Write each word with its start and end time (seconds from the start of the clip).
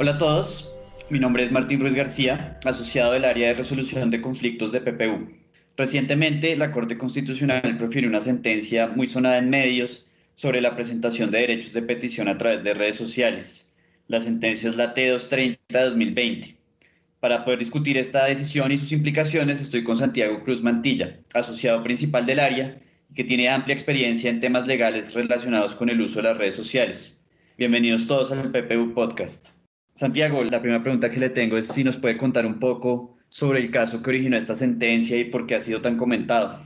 Hola 0.00 0.12
a 0.12 0.18
todos, 0.18 0.72
mi 1.10 1.18
nombre 1.18 1.42
es 1.42 1.50
Martín 1.50 1.80
Ruiz 1.80 1.92
García, 1.92 2.60
asociado 2.64 3.14
del 3.14 3.24
área 3.24 3.48
de 3.48 3.54
resolución 3.54 4.12
de 4.12 4.20
conflictos 4.20 4.70
de 4.70 4.80
PPU. 4.80 5.28
Recientemente, 5.76 6.56
la 6.56 6.70
Corte 6.70 6.96
Constitucional 6.96 7.76
profirió 7.78 8.08
una 8.08 8.20
sentencia 8.20 8.86
muy 8.86 9.08
sonada 9.08 9.38
en 9.38 9.50
medios 9.50 10.06
sobre 10.36 10.60
la 10.60 10.76
presentación 10.76 11.32
de 11.32 11.40
derechos 11.40 11.72
de 11.72 11.82
petición 11.82 12.28
a 12.28 12.38
través 12.38 12.62
de 12.62 12.74
redes 12.74 12.94
sociales. 12.94 13.72
La 14.06 14.20
sentencia 14.20 14.70
es 14.70 14.76
la 14.76 14.94
T230 14.94 15.58
de 15.68 15.80
2020. 15.80 16.56
Para 17.18 17.44
poder 17.44 17.58
discutir 17.58 17.98
esta 17.98 18.24
decisión 18.26 18.70
y 18.70 18.78
sus 18.78 18.92
implicaciones, 18.92 19.60
estoy 19.60 19.82
con 19.82 19.98
Santiago 19.98 20.44
Cruz 20.44 20.62
Mantilla, 20.62 21.18
asociado 21.34 21.82
principal 21.82 22.24
del 22.24 22.38
área, 22.38 22.80
que 23.16 23.24
tiene 23.24 23.48
amplia 23.48 23.74
experiencia 23.74 24.30
en 24.30 24.38
temas 24.38 24.64
legales 24.68 25.12
relacionados 25.12 25.74
con 25.74 25.90
el 25.90 26.00
uso 26.00 26.18
de 26.18 26.28
las 26.28 26.38
redes 26.38 26.54
sociales. 26.54 27.24
Bienvenidos 27.56 28.06
todos 28.06 28.30
al 28.30 28.52
PPU 28.52 28.94
Podcast. 28.94 29.57
Santiago, 29.98 30.44
la 30.44 30.60
primera 30.60 30.80
pregunta 30.80 31.10
que 31.10 31.18
le 31.18 31.28
tengo 31.28 31.58
es 31.58 31.66
si 31.66 31.82
nos 31.82 31.96
puede 31.96 32.16
contar 32.16 32.46
un 32.46 32.60
poco 32.60 33.18
sobre 33.28 33.58
el 33.58 33.72
caso 33.72 34.00
que 34.00 34.10
originó 34.10 34.36
esta 34.36 34.54
sentencia 34.54 35.16
y 35.16 35.24
por 35.24 35.44
qué 35.44 35.56
ha 35.56 35.60
sido 35.60 35.82
tan 35.82 35.96
comentado. 35.96 36.60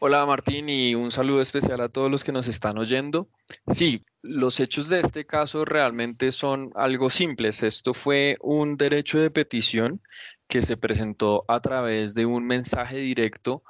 Hola 0.00 0.26
Martín 0.26 0.68
y 0.68 0.96
un 0.96 1.12
saludo 1.12 1.40
especial 1.40 1.80
a 1.80 1.88
todos 1.88 2.10
los 2.10 2.24
que 2.24 2.32
nos 2.32 2.48
están 2.48 2.78
oyendo. 2.78 3.28
Sí, 3.68 4.04
los 4.20 4.58
hechos 4.58 4.88
de 4.88 4.98
este 4.98 5.24
caso 5.24 5.64
realmente 5.64 6.32
son 6.32 6.72
algo 6.74 7.08
simples. 7.08 7.62
Esto 7.62 7.94
fue 7.94 8.34
un 8.40 8.76
derecho 8.76 9.20
de 9.20 9.30
petición 9.30 10.00
que 10.48 10.60
se 10.60 10.76
presentó 10.76 11.44
a 11.46 11.60
través 11.60 12.16
de 12.16 12.26
un 12.26 12.44
mensaje 12.44 12.96
directo 12.96 13.62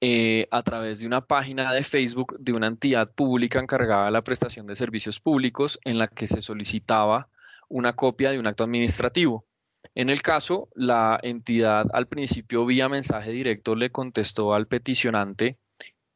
eh, 0.00 0.46
a 0.52 0.62
través 0.62 1.00
de 1.00 1.08
una 1.08 1.26
página 1.26 1.72
de 1.72 1.82
Facebook 1.82 2.38
de 2.38 2.52
una 2.52 2.68
entidad 2.68 3.10
pública 3.10 3.58
encargada 3.58 4.04
de 4.04 4.12
la 4.12 4.22
prestación 4.22 4.64
de 4.66 4.76
servicios 4.76 5.18
públicos 5.18 5.80
en 5.82 5.98
la 5.98 6.06
que 6.06 6.28
se 6.28 6.40
solicitaba 6.40 7.28
una 7.68 7.94
copia 7.94 8.30
de 8.30 8.38
un 8.38 8.46
acto 8.46 8.64
administrativo. 8.64 9.46
En 9.94 10.10
el 10.10 10.22
caso, 10.22 10.68
la 10.74 11.18
entidad 11.22 11.86
al 11.92 12.08
principio 12.08 12.66
vía 12.66 12.88
mensaje 12.88 13.30
directo 13.30 13.74
le 13.74 13.90
contestó 13.90 14.54
al 14.54 14.66
peticionante 14.66 15.58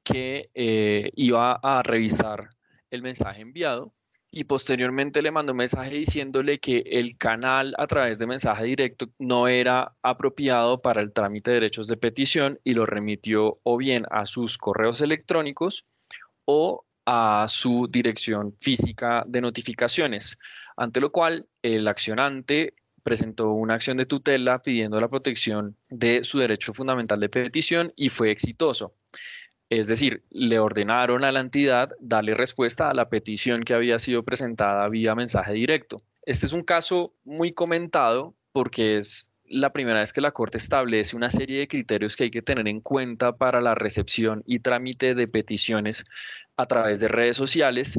que 0.02 0.50
eh, 0.54 1.10
iba 1.14 1.54
a 1.62 1.82
revisar 1.82 2.50
el 2.90 3.02
mensaje 3.02 3.42
enviado 3.42 3.94
y 4.34 4.44
posteriormente 4.44 5.20
le 5.20 5.30
mandó 5.30 5.52
un 5.52 5.58
mensaje 5.58 5.94
diciéndole 5.94 6.58
que 6.58 6.78
el 6.86 7.18
canal 7.18 7.74
a 7.76 7.86
través 7.86 8.18
de 8.18 8.26
mensaje 8.26 8.64
directo 8.64 9.10
no 9.18 9.46
era 9.46 9.94
apropiado 10.02 10.80
para 10.80 11.02
el 11.02 11.12
trámite 11.12 11.50
de 11.50 11.56
derechos 11.56 11.86
de 11.86 11.98
petición 11.98 12.58
y 12.64 12.72
lo 12.72 12.86
remitió 12.86 13.60
o 13.62 13.76
bien 13.76 14.04
a 14.10 14.24
sus 14.24 14.56
correos 14.56 15.02
electrónicos 15.02 15.84
o 16.46 16.86
a 17.04 17.46
su 17.48 17.88
dirección 17.90 18.56
física 18.58 19.24
de 19.26 19.42
notificaciones 19.42 20.38
ante 20.76 21.00
lo 21.00 21.12
cual 21.12 21.46
el 21.62 21.88
accionante 21.88 22.74
presentó 23.02 23.50
una 23.52 23.74
acción 23.74 23.96
de 23.96 24.06
tutela 24.06 24.62
pidiendo 24.62 25.00
la 25.00 25.08
protección 25.08 25.76
de 25.88 26.24
su 26.24 26.38
derecho 26.38 26.72
fundamental 26.72 27.18
de 27.20 27.28
petición 27.28 27.92
y 27.96 28.08
fue 28.08 28.30
exitoso. 28.30 28.94
Es 29.70 29.88
decir, 29.88 30.22
le 30.30 30.58
ordenaron 30.58 31.24
a 31.24 31.32
la 31.32 31.40
entidad 31.40 31.90
darle 31.98 32.34
respuesta 32.34 32.88
a 32.88 32.94
la 32.94 33.08
petición 33.08 33.62
que 33.62 33.74
había 33.74 33.98
sido 33.98 34.22
presentada 34.22 34.88
vía 34.88 35.14
mensaje 35.14 35.54
directo. 35.54 36.02
Este 36.26 36.46
es 36.46 36.52
un 36.52 36.62
caso 36.62 37.14
muy 37.24 37.52
comentado 37.52 38.34
porque 38.52 38.98
es 38.98 39.28
la 39.44 39.72
primera 39.72 40.00
vez 40.00 40.12
que 40.12 40.20
la 40.20 40.32
Corte 40.32 40.58
establece 40.58 41.16
una 41.16 41.30
serie 41.30 41.58
de 41.58 41.68
criterios 41.68 42.16
que 42.16 42.24
hay 42.24 42.30
que 42.30 42.42
tener 42.42 42.68
en 42.68 42.80
cuenta 42.80 43.36
para 43.36 43.60
la 43.60 43.74
recepción 43.74 44.42
y 44.46 44.60
trámite 44.60 45.14
de 45.14 45.26
peticiones 45.26 46.04
a 46.56 46.66
través 46.66 47.00
de 47.00 47.08
redes 47.08 47.36
sociales 47.36 47.98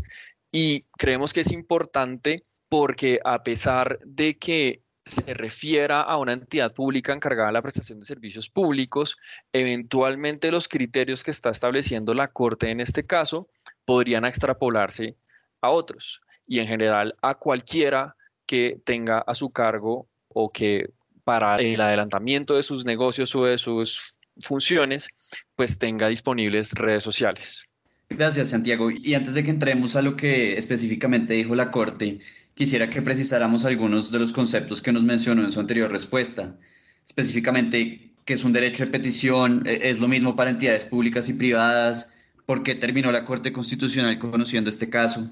y 0.52 0.86
creemos 0.98 1.34
que 1.34 1.42
es 1.42 1.52
importante 1.52 2.44
porque 2.74 3.20
a 3.24 3.44
pesar 3.44 4.00
de 4.04 4.40
que 4.40 4.82
se 5.06 5.36
refiera 5.36 6.02
a 6.02 6.18
una 6.18 6.34
entidad 6.34 6.74
pública 6.74 7.14
encargada 7.14 7.50
de 7.50 7.54
la 7.54 7.62
prestación 7.62 8.00
de 8.00 8.06
servicios 8.06 8.50
públicos, 8.50 9.16
eventualmente 9.52 10.50
los 10.50 10.68
criterios 10.68 11.24
que 11.24 11.30
está 11.30 11.52
estableciendo 11.52 12.16
la 12.16 12.30
Corte 12.30 12.72
en 12.72 12.80
este 12.80 13.06
caso 13.06 13.48
podrían 13.86 14.26
extrapolarse 14.26 15.16
a 15.62 15.70
otros 15.70 16.24
y 16.48 16.58
en 16.58 16.68
general 16.68 17.14
a 17.22 17.36
cualquiera 17.36 18.16
que 18.48 18.82
tenga 18.84 19.20
a 19.20 19.36
su 19.36 19.52
cargo 19.52 20.08
o 20.30 20.52
que 20.52 20.90
para 21.24 21.58
el 21.58 21.80
adelantamiento 21.80 22.56
de 22.56 22.64
sus 22.64 22.86
negocios 22.86 23.36
o 23.36 23.46
de 23.46 23.60
sus 23.60 24.16
funciones, 24.40 25.10
pues 25.56 25.78
tenga 25.78 26.08
disponibles 26.08 26.72
redes 26.72 27.04
sociales. 27.04 27.68
Gracias, 28.10 28.50
Santiago. 28.50 28.90
Y 28.92 29.14
antes 29.16 29.34
de 29.34 29.44
que 29.44 29.50
entremos 29.50 29.96
a 29.96 30.02
lo 30.02 30.16
que 30.16 30.58
específicamente 30.58 31.34
dijo 31.34 31.56
la 31.56 31.72
Corte, 31.72 32.20
quisiera 32.56 32.90
que 32.90 33.02
precisáramos 33.02 33.66
algunos 33.66 34.12
de 34.12 34.20
los 34.20 34.34
conceptos 34.34 34.82
que 34.82 34.92
nos 34.92 35.04
mencionó 35.04 35.44
en 35.44 35.52
su 35.52 35.60
anterior 35.60 35.92
respuesta. 35.92 36.58
Específicamente, 37.06 38.12
¿qué 38.26 38.34
es 38.34 38.44
un 38.44 38.54
derecho 38.54 38.86
de 38.86 38.92
petición? 38.92 39.64
¿E-, 39.66 39.90
¿Es 39.90 40.00
lo 40.00 40.08
mismo 40.08 40.36
para 40.36 40.50
entidades 40.50 40.86
públicas 40.86 41.30
y 41.30 41.34
privadas? 41.34 42.14
¿Por 42.46 42.64
qué 42.64 42.76
terminó 42.76 43.12
la 43.12 43.26
Corte 43.26 43.54
Constitucional 43.54 44.20
conociendo 44.20 44.70
este 44.70 44.90
caso? 44.90 45.32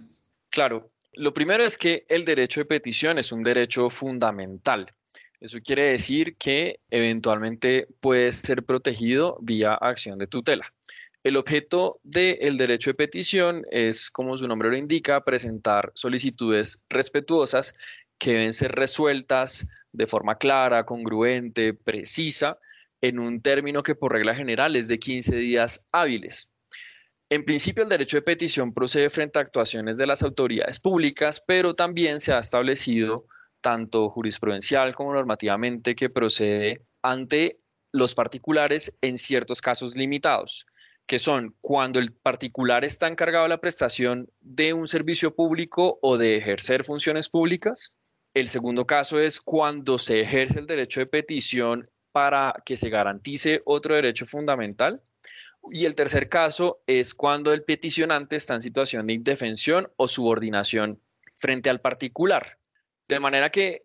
Claro, 0.49 0.91
lo 1.13 1.33
primero 1.33 1.63
es 1.63 1.77
que 1.77 2.05
el 2.07 2.25
derecho 2.25 2.61
de 2.61 2.65
petición 2.65 3.17
es 3.17 3.31
un 3.31 3.43
derecho 3.43 3.89
fundamental. 3.89 4.93
Eso 5.41 5.59
quiere 5.59 5.91
decir 5.91 6.35
que 6.37 6.79
eventualmente 6.91 7.87
puede 7.99 8.31
ser 8.31 8.63
protegido 8.63 9.37
vía 9.41 9.73
acción 9.73 10.19
de 10.19 10.27
tutela. 10.27 10.71
El 11.23 11.37
objeto 11.37 11.99
del 12.01 12.57
derecho 12.57 12.89
de 12.89 12.95
petición 12.95 13.63
es, 13.69 14.09
como 14.09 14.35
su 14.37 14.47
nombre 14.47 14.69
lo 14.69 14.77
indica, 14.77 15.23
presentar 15.23 15.91
solicitudes 15.93 16.81
respetuosas 16.89 17.75
que 18.17 18.31
deben 18.31 18.53
ser 18.53 18.71
resueltas 18.71 19.67
de 19.91 20.07
forma 20.07 20.37
clara, 20.37 20.83
congruente, 20.83 21.75
precisa, 21.75 22.57
en 23.01 23.19
un 23.19 23.41
término 23.41 23.83
que 23.83 23.93
por 23.93 24.13
regla 24.13 24.33
general 24.33 24.75
es 24.75 24.87
de 24.87 24.97
15 24.97 25.35
días 25.35 25.85
hábiles. 25.91 26.49
En 27.29 27.45
principio, 27.45 27.83
el 27.83 27.89
derecho 27.89 28.17
de 28.17 28.23
petición 28.23 28.73
procede 28.73 29.09
frente 29.09 29.37
a 29.37 29.43
actuaciones 29.43 29.97
de 29.97 30.07
las 30.07 30.23
autoridades 30.23 30.79
públicas, 30.79 31.43
pero 31.45 31.75
también 31.75 32.19
se 32.19 32.33
ha 32.33 32.39
establecido 32.39 33.27
tanto 33.61 34.09
jurisprudencial 34.09 34.95
como 34.95 35.13
normativamente 35.13 35.95
que 35.95 36.09
procede 36.09 36.81
ante 37.03 37.59
los 37.91 38.15
particulares 38.15 38.97
en 39.01 39.19
ciertos 39.19 39.61
casos 39.61 39.95
limitados 39.95 40.65
que 41.05 41.19
son 41.19 41.55
cuando 41.61 41.99
el 41.99 42.13
particular 42.13 42.85
está 42.85 43.07
encargado 43.07 43.43
de 43.43 43.49
la 43.49 43.61
prestación 43.61 44.29
de 44.39 44.73
un 44.73 44.87
servicio 44.87 45.35
público 45.35 45.99
o 46.01 46.17
de 46.17 46.37
ejercer 46.37 46.83
funciones 46.83 47.29
públicas. 47.29 47.93
El 48.33 48.47
segundo 48.47 48.85
caso 48.85 49.19
es 49.19 49.41
cuando 49.41 49.99
se 49.99 50.21
ejerce 50.21 50.59
el 50.59 50.67
derecho 50.67 51.01
de 51.01 51.07
petición 51.07 51.89
para 52.11 52.53
que 52.65 52.75
se 52.75 52.89
garantice 52.89 53.61
otro 53.65 53.95
derecho 53.95 54.25
fundamental. 54.25 55.01
Y 55.71 55.85
el 55.85 55.95
tercer 55.95 56.29
caso 56.29 56.81
es 56.87 57.13
cuando 57.13 57.53
el 57.53 57.63
peticionante 57.63 58.35
está 58.35 58.55
en 58.55 58.61
situación 58.61 59.07
de 59.07 59.13
indefensión 59.13 59.91
o 59.97 60.07
subordinación 60.07 60.99
frente 61.35 61.69
al 61.69 61.81
particular. 61.81 62.57
De 63.07 63.19
manera 63.19 63.49
que 63.49 63.83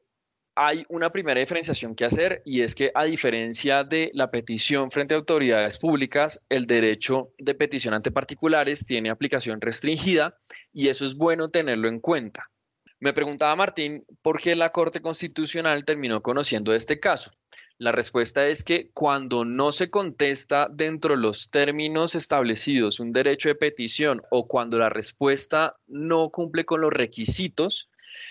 hay 0.56 0.86
una 0.88 1.12
primera 1.12 1.38
diferenciación 1.38 1.94
que 1.94 2.06
hacer 2.06 2.40
y 2.46 2.62
es 2.62 2.74
que 2.74 2.90
a 2.94 3.04
diferencia 3.04 3.84
de 3.84 4.10
la 4.14 4.30
petición 4.30 4.90
frente 4.90 5.14
a 5.14 5.18
autoridades 5.18 5.78
públicas, 5.78 6.42
el 6.48 6.66
derecho 6.66 7.30
de 7.38 7.54
petición 7.54 7.92
ante 7.92 8.10
particulares 8.10 8.84
tiene 8.86 9.10
aplicación 9.10 9.60
restringida 9.60 10.38
y 10.72 10.88
eso 10.88 11.04
es 11.04 11.14
bueno 11.14 11.50
tenerlo 11.50 11.88
en 11.88 12.00
cuenta. 12.00 12.50
Me 12.98 13.12
preguntaba 13.12 13.54
Martín 13.54 14.06
por 14.22 14.40
qué 14.40 14.56
la 14.56 14.72
Corte 14.72 15.02
Constitucional 15.02 15.84
terminó 15.84 16.22
conociendo 16.22 16.72
este 16.72 16.98
caso. 16.98 17.30
La 17.76 17.92
respuesta 17.92 18.46
es 18.46 18.64
que 18.64 18.90
cuando 18.94 19.44
no 19.44 19.70
se 19.72 19.90
contesta 19.90 20.68
dentro 20.72 21.14
de 21.14 21.20
los 21.20 21.50
términos 21.50 22.14
establecidos 22.14 22.98
un 22.98 23.12
derecho 23.12 23.50
de 23.50 23.54
petición 23.56 24.22
o 24.30 24.48
cuando 24.48 24.78
la 24.78 24.88
respuesta 24.88 25.72
no 25.86 26.30
cumple 26.30 26.64
con 26.64 26.80
los 26.80 26.90
requisitos, 26.94 27.90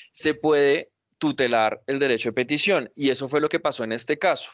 se 0.09 0.33
puede 0.33 0.89
tutelar 1.17 1.81
el 1.87 1.99
derecho 1.99 2.29
de 2.29 2.33
petición. 2.33 2.91
Y 2.95 3.09
eso 3.09 3.27
fue 3.27 3.41
lo 3.41 3.49
que 3.49 3.59
pasó 3.59 3.83
en 3.83 3.91
este 3.91 4.17
caso. 4.17 4.51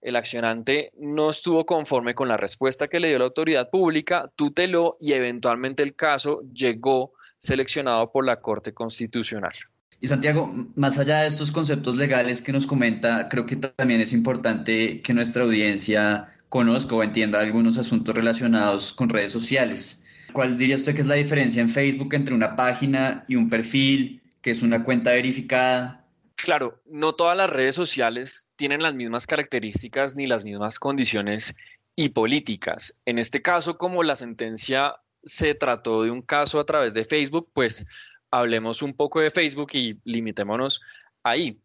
El 0.00 0.16
accionante 0.16 0.92
no 0.98 1.28
estuvo 1.28 1.66
conforme 1.66 2.14
con 2.14 2.28
la 2.28 2.36
respuesta 2.36 2.88
que 2.88 3.00
le 3.00 3.08
dio 3.08 3.18
la 3.18 3.26
autoridad 3.26 3.68
pública, 3.68 4.30
tuteló 4.34 4.96
y 5.00 5.12
eventualmente 5.12 5.82
el 5.82 5.94
caso 5.94 6.40
llegó 6.54 7.12
seleccionado 7.36 8.10
por 8.10 8.24
la 8.24 8.40
Corte 8.40 8.72
Constitucional. 8.72 9.52
Y 10.00 10.06
Santiago, 10.06 10.50
más 10.76 10.98
allá 10.98 11.20
de 11.20 11.28
estos 11.28 11.52
conceptos 11.52 11.96
legales 11.96 12.40
que 12.40 12.52
nos 12.52 12.66
comenta, 12.66 13.28
creo 13.28 13.44
que 13.44 13.56
también 13.56 14.00
es 14.00 14.14
importante 14.14 15.02
que 15.02 15.12
nuestra 15.12 15.44
audiencia 15.44 16.34
conozca 16.48 16.94
o 16.94 17.02
entienda 17.02 17.40
algunos 17.40 17.76
asuntos 17.76 18.14
relacionados 18.14 18.94
con 18.94 19.10
redes 19.10 19.32
sociales. 19.32 20.04
¿Cuál 20.32 20.56
diría 20.56 20.76
usted 20.76 20.94
que 20.94 21.02
es 21.02 21.06
la 21.06 21.14
diferencia 21.16 21.60
en 21.60 21.68
Facebook 21.68 22.14
entre 22.14 22.34
una 22.34 22.56
página 22.56 23.24
y 23.28 23.36
un 23.36 23.50
perfil, 23.50 24.22
que 24.40 24.50
es 24.50 24.62
una 24.62 24.84
cuenta 24.84 25.12
verificada? 25.12 25.99
Claro, 26.42 26.80
no 26.86 27.14
todas 27.14 27.36
las 27.36 27.50
redes 27.50 27.74
sociales 27.74 28.46
tienen 28.56 28.82
las 28.82 28.94
mismas 28.94 29.26
características 29.26 30.16
ni 30.16 30.26
las 30.26 30.44
mismas 30.44 30.78
condiciones 30.78 31.54
y 31.96 32.10
políticas. 32.10 32.94
En 33.04 33.18
este 33.18 33.42
caso, 33.42 33.76
como 33.76 34.02
la 34.02 34.16
sentencia 34.16 34.96
se 35.22 35.54
trató 35.54 36.02
de 36.02 36.10
un 36.10 36.22
caso 36.22 36.58
a 36.58 36.64
través 36.64 36.94
de 36.94 37.04
Facebook, 37.04 37.50
pues 37.52 37.84
hablemos 38.30 38.80
un 38.80 38.94
poco 38.94 39.20
de 39.20 39.30
Facebook 39.30 39.70
y 39.74 40.00
limitémonos 40.04 40.80
ahí. 41.22 41.60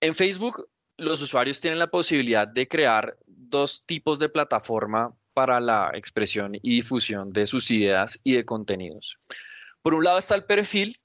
En 0.00 0.14
Facebook, 0.14 0.68
los 0.96 1.22
usuarios 1.22 1.60
tienen 1.60 1.78
la 1.78 1.90
posibilidad 1.90 2.48
de 2.48 2.66
crear 2.66 3.16
dos 3.26 3.84
tipos 3.86 4.18
de 4.18 4.28
plataforma 4.28 5.14
para 5.32 5.60
la 5.60 5.90
expresión 5.94 6.56
y 6.56 6.76
difusión 6.76 7.30
de 7.30 7.46
sus 7.46 7.70
ideas 7.70 8.18
y 8.24 8.34
de 8.34 8.44
contenidos. 8.44 9.18
Por 9.80 9.94
un 9.94 10.04
lado 10.04 10.18
está 10.18 10.34
el 10.34 10.44
perfil, 10.44 10.98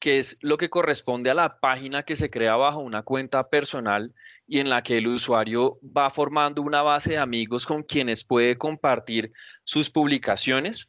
que 0.00 0.18
es 0.18 0.38
lo 0.40 0.56
que 0.56 0.70
corresponde 0.70 1.30
a 1.30 1.34
la 1.34 1.60
página 1.60 2.02
que 2.02 2.16
se 2.16 2.30
crea 2.30 2.56
bajo 2.56 2.80
una 2.80 3.02
cuenta 3.02 3.48
personal 3.48 4.14
y 4.48 4.58
en 4.58 4.70
la 4.70 4.82
que 4.82 4.96
el 4.98 5.06
usuario 5.06 5.78
va 5.96 6.08
formando 6.08 6.62
una 6.62 6.80
base 6.80 7.10
de 7.10 7.18
amigos 7.18 7.66
con 7.66 7.82
quienes 7.82 8.24
puede 8.24 8.56
compartir 8.56 9.30
sus 9.62 9.90
publicaciones. 9.90 10.88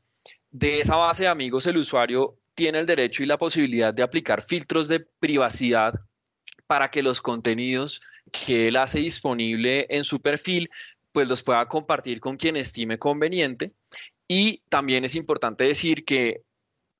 De 0.49 0.79
esa 0.79 0.95
base 0.95 1.23
de 1.23 1.29
amigos 1.29 1.67
el 1.67 1.77
usuario 1.77 2.37
tiene 2.55 2.79
el 2.79 2.85
derecho 2.85 3.21
y 3.21 3.25
la 3.25 3.37
posibilidad 3.37 3.93
de 3.93 4.01
aplicar 4.01 4.41
filtros 4.41 4.87
de 4.87 5.01
privacidad 5.19 5.93
para 6.65 6.89
que 6.89 7.03
los 7.03 7.21
contenidos 7.21 8.01
que 8.31 8.69
él 8.69 8.77
hace 8.77 8.99
disponible 8.99 9.87
en 9.89 10.05
su 10.05 10.21
perfil 10.21 10.69
pues 11.11 11.27
los 11.27 11.43
pueda 11.43 11.67
compartir 11.67 12.21
con 12.21 12.37
quien 12.37 12.55
estime 12.55 12.97
conveniente. 12.97 13.73
Y 14.25 14.63
también 14.69 15.03
es 15.03 15.15
importante 15.15 15.65
decir 15.65 16.05
que 16.05 16.43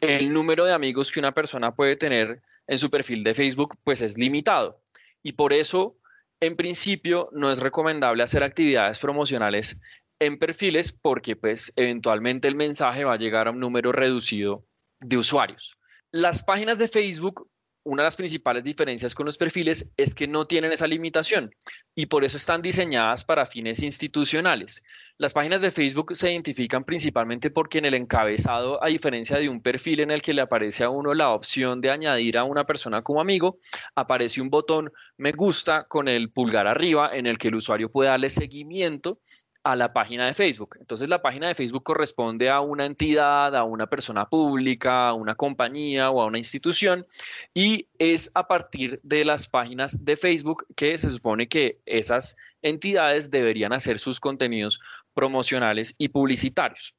el 0.02 0.34
número 0.34 0.66
de 0.66 0.74
amigos 0.74 1.12
que 1.12 1.20
una 1.20 1.34
persona 1.34 1.76
puede 1.76 1.96
tener 1.96 2.42
en 2.68 2.80
su 2.80 2.90
perfil 2.90 3.24
de 3.24 3.34
Facebook 3.34 3.78
pues 3.84 4.02
es 4.02 4.18
limitado 4.18 4.82
y 5.24 5.34
por 5.34 5.54
eso 5.54 5.98
en 6.40 6.56
principio 6.56 7.30
no 7.32 7.52
es 7.52 7.60
recomendable 7.60 8.24
hacer 8.24 8.44
actividades 8.44 9.00
promocionales 9.00 9.78
en 10.20 10.38
perfiles 10.38 10.92
porque 10.92 11.36
pues 11.36 11.72
eventualmente 11.76 12.48
el 12.48 12.56
mensaje 12.56 13.04
va 13.04 13.14
a 13.14 13.18
llegar 13.18 13.48
a 13.48 13.52
un 13.52 13.60
número 13.60 13.92
reducido 13.92 14.66
de 15.00 15.18
usuarios. 15.18 15.78
Las 16.12 16.44
páginas 16.44 16.78
de 16.80 16.88
Facebook 16.88 17.50
una 17.84 18.04
de 18.04 18.08
las 18.08 18.16
principales 18.16 18.64
diferencias 18.64 19.16
con 19.16 19.26
los 19.26 19.38
perfiles 19.38 19.90
es 19.98 20.14
que 20.14 20.28
no 20.28 20.46
tienen 20.46 20.72
esa 20.72 20.88
limitación 20.88 21.54
y 21.96 22.06
por 22.06 22.24
eso 22.24 22.38
están 22.38 22.62
diseñadas 22.62 23.26
para 23.26 23.46
fines 23.46 23.82
institucionales. 23.82 24.84
Las 25.18 25.34
páginas 25.34 25.62
de 25.62 25.72
Facebook 25.72 26.16
se 26.16 26.32
identifican 26.32 26.84
principalmente 26.84 27.50
porque 27.50 27.80
en 27.80 27.86
el 27.86 27.94
encabezado, 27.94 28.84
a 28.84 28.88
diferencia 28.88 29.38
de 29.38 29.50
un 29.50 29.62
perfil 29.62 30.02
en 30.02 30.12
el 30.12 30.22
que 30.22 30.34
le 30.34 30.42
aparece 30.42 30.84
a 30.84 30.90
uno 30.90 31.14
la 31.14 31.30
opción 31.30 31.82
de 31.82 31.92
añadir 31.92 32.38
a 32.38 32.44
una 32.44 32.66
persona 32.66 33.02
como 33.02 33.22
amigo, 33.22 33.60
aparece 33.96 34.42
un 34.42 34.50
botón 34.50 34.92
me 35.18 35.32
gusta 35.32 35.82
con 35.88 36.08
el 36.08 36.32
pulgar 36.32 36.68
arriba 36.68 37.10
en 37.14 37.26
el 37.26 37.38
que 37.38 37.50
el 37.50 37.56
usuario 37.56 37.90
puede 37.90 38.10
darle 38.10 38.30
seguimiento 38.30 39.20
a 39.64 39.76
la 39.76 39.94
página 39.94 40.26
de 40.26 40.34
Facebook. 40.34 40.78
Entonces 40.80 41.08
la 41.08 41.22
página 41.22 41.48
de 41.48 41.56
Facebook 41.56 41.84
corresponde 41.84 42.50
a 42.50 42.62
una 42.62 42.86
entidad, 42.86 43.56
a 43.56 43.64
una 43.64 43.88
persona 43.88 44.28
pública, 44.28 45.10
a 45.10 45.14
una 45.14 45.36
compañía 45.36 46.10
o 46.10 46.22
a 46.22 46.26
una 46.26 46.40
institución 46.40 47.06
y 47.54 47.88
es 48.00 48.32
a 48.34 48.48
partir 48.48 49.00
de 49.04 49.24
las 49.24 49.48
páginas 49.48 50.04
de 50.04 50.16
Facebook 50.16 50.66
que 50.76 50.98
se 50.98 51.10
supone 51.10 51.48
que 51.48 51.80
esas 51.86 52.38
entidades 52.62 53.30
deberían 53.30 53.74
hacer 53.74 54.00
sus 54.00 54.20
contenidos 54.20 54.80
promocionales 55.14 55.94
y 55.98 56.10
publicitarios. 56.10 56.96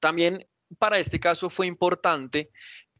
También 0.00 0.46
para 0.78 0.98
este 0.98 1.20
caso 1.20 1.48
fue 1.48 1.66
importante 1.66 2.50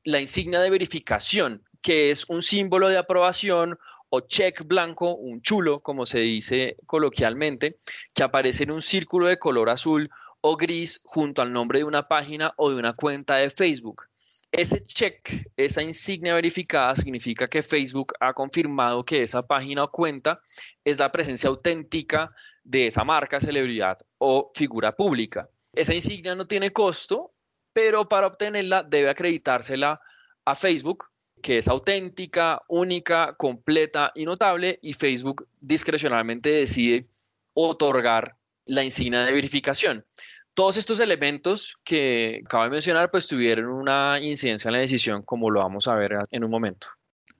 la 0.04 0.20
insignia 0.20 0.60
de 0.60 0.70
verificación, 0.70 1.62
que 1.82 2.10
es 2.10 2.28
un 2.28 2.42
símbolo 2.42 2.88
de 2.88 2.98
aprobación 2.98 3.78
o 4.16 4.20
check 4.20 4.62
blanco, 4.64 5.16
un 5.16 5.42
chulo, 5.42 5.80
como 5.80 6.06
se 6.06 6.20
dice 6.20 6.76
coloquialmente, 6.86 7.78
que 8.14 8.22
aparece 8.22 8.62
en 8.62 8.70
un 8.70 8.80
círculo 8.80 9.26
de 9.26 9.40
color 9.40 9.70
azul 9.70 10.08
o 10.40 10.56
gris 10.56 11.00
junto 11.04 11.42
al 11.42 11.52
nombre 11.52 11.80
de 11.80 11.84
una 11.84 12.06
página 12.06 12.54
o 12.56 12.70
de 12.70 12.76
una 12.76 12.92
cuenta 12.92 13.36
de 13.36 13.50
Facebook. 13.50 14.04
Ese 14.52 14.84
check, 14.84 15.50
esa 15.56 15.82
insignia 15.82 16.32
verificada, 16.34 16.94
significa 16.94 17.48
que 17.48 17.64
Facebook 17.64 18.12
ha 18.20 18.32
confirmado 18.34 19.04
que 19.04 19.22
esa 19.22 19.44
página 19.44 19.82
o 19.82 19.90
cuenta 19.90 20.40
es 20.84 21.00
la 21.00 21.10
presencia 21.10 21.48
auténtica 21.48 22.30
de 22.62 22.86
esa 22.86 23.02
marca, 23.02 23.40
celebridad 23.40 23.98
o 24.18 24.52
figura 24.54 24.94
pública. 24.94 25.48
Esa 25.72 25.92
insignia 25.92 26.36
no 26.36 26.46
tiene 26.46 26.70
costo, 26.70 27.32
pero 27.72 28.08
para 28.08 28.28
obtenerla 28.28 28.84
debe 28.84 29.10
acreditársela 29.10 30.00
a 30.44 30.54
Facebook 30.54 31.08
que 31.44 31.58
es 31.58 31.68
auténtica, 31.68 32.62
única, 32.68 33.34
completa 33.36 34.12
y 34.14 34.24
notable 34.24 34.78
y 34.80 34.94
Facebook 34.94 35.46
discrecionalmente 35.60 36.48
decide 36.48 37.06
otorgar 37.52 38.38
la 38.64 38.82
insignia 38.82 39.20
de 39.20 39.32
verificación. 39.32 40.06
Todos 40.54 40.78
estos 40.78 41.00
elementos 41.00 41.76
que 41.84 42.40
acabo 42.46 42.64
de 42.64 42.70
mencionar 42.70 43.10
pues 43.10 43.26
tuvieron 43.26 43.66
una 43.66 44.18
incidencia 44.22 44.70
en 44.70 44.72
la 44.72 44.78
decisión 44.78 45.20
como 45.20 45.50
lo 45.50 45.60
vamos 45.60 45.86
a 45.86 45.94
ver 45.96 46.16
en 46.30 46.44
un 46.44 46.50
momento. 46.50 46.86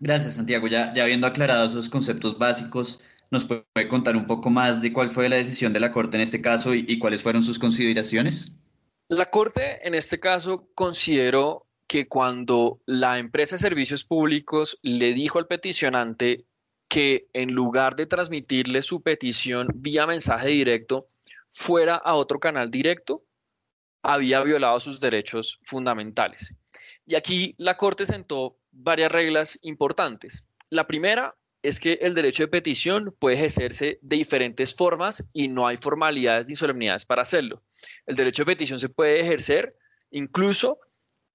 Gracias 0.01 0.35
Santiago. 0.35 0.69
Ya, 0.69 0.93
ya 0.93 1.05
habiendo 1.05 1.27
aclarado 1.27 1.65
esos 1.65 1.89
conceptos 1.89 2.37
básicos, 2.37 3.01
¿nos 3.31 3.47
puede 3.47 3.89
contar 3.89 4.17
un 4.17 4.27
poco 4.27 4.51
más 4.51 4.83
de 4.83 4.93
cuál 4.93 5.09
fue 5.09 5.31
la 5.31 5.37
decisión 5.37 5.73
de 5.73 5.81
la 5.81 5.93
Corte 5.93 6.19
en 6.19 6.23
este 6.23 6.43
caso 6.43 6.75
y, 6.75 6.85
y 6.87 6.99
cuáles 6.99 7.23
fueron 7.23 7.43
sus 7.43 7.59
consideraciones? 7.59 8.53
La 9.09 9.31
Corte 9.31 9.87
en 9.89 9.95
este 9.95 10.21
caso 10.21 10.69
consideró 10.75 11.64
que 11.87 12.09
cuando 12.09 12.81
la 12.87 13.19
empresa 13.19 13.57
de 13.57 13.61
servicios 13.61 14.05
públicos 14.05 14.79
le 14.83 15.13
dijo 15.13 15.39
al 15.39 15.47
peticionante 15.47 16.47
que 16.89 17.29
en 17.33 17.53
lugar 17.53 17.97
de 17.97 18.07
transmitirle 18.07 18.83
su 18.83 19.03
petición 19.03 19.69
vía 19.75 20.07
mensaje 20.07 20.49
directo, 20.49 21.07
fuera 21.49 21.97
a 21.97 22.15
otro 22.15 22.41
canal 22.41 22.71
directo, 22.71 23.25
había 24.03 24.43
violado 24.43 24.79
sus 24.81 25.01
derechos 25.01 25.61
fundamentales. 25.65 26.55
Y 27.07 27.15
aquí 27.15 27.55
la 27.59 27.77
Corte 27.77 28.07
sentó 28.07 28.59
varias 28.71 29.11
reglas 29.11 29.59
importantes. 29.63 30.47
La 30.71 30.87
primera 30.87 31.37
es 31.63 31.81
que 31.81 31.95
el 32.03 32.15
derecho 32.15 32.43
de 32.43 32.49
petición 32.49 33.15
puede 33.19 33.37
ejercerse 33.37 33.99
de 34.03 34.17
diferentes 34.17 34.75
formas 34.75 35.25
y 35.33 35.49
no 35.49 35.67
hay 35.67 35.79
formalidades 35.79 36.47
ni 36.49 36.57
solemnidades 36.57 37.07
para 37.07 37.23
hacerlo. 37.23 37.63
El 38.07 38.17
derecho 38.17 38.43
de 38.43 38.53
petición 38.53 38.79
se 38.79 38.91
puede 38.91 39.21
ejercer 39.21 39.71
incluso 40.11 40.79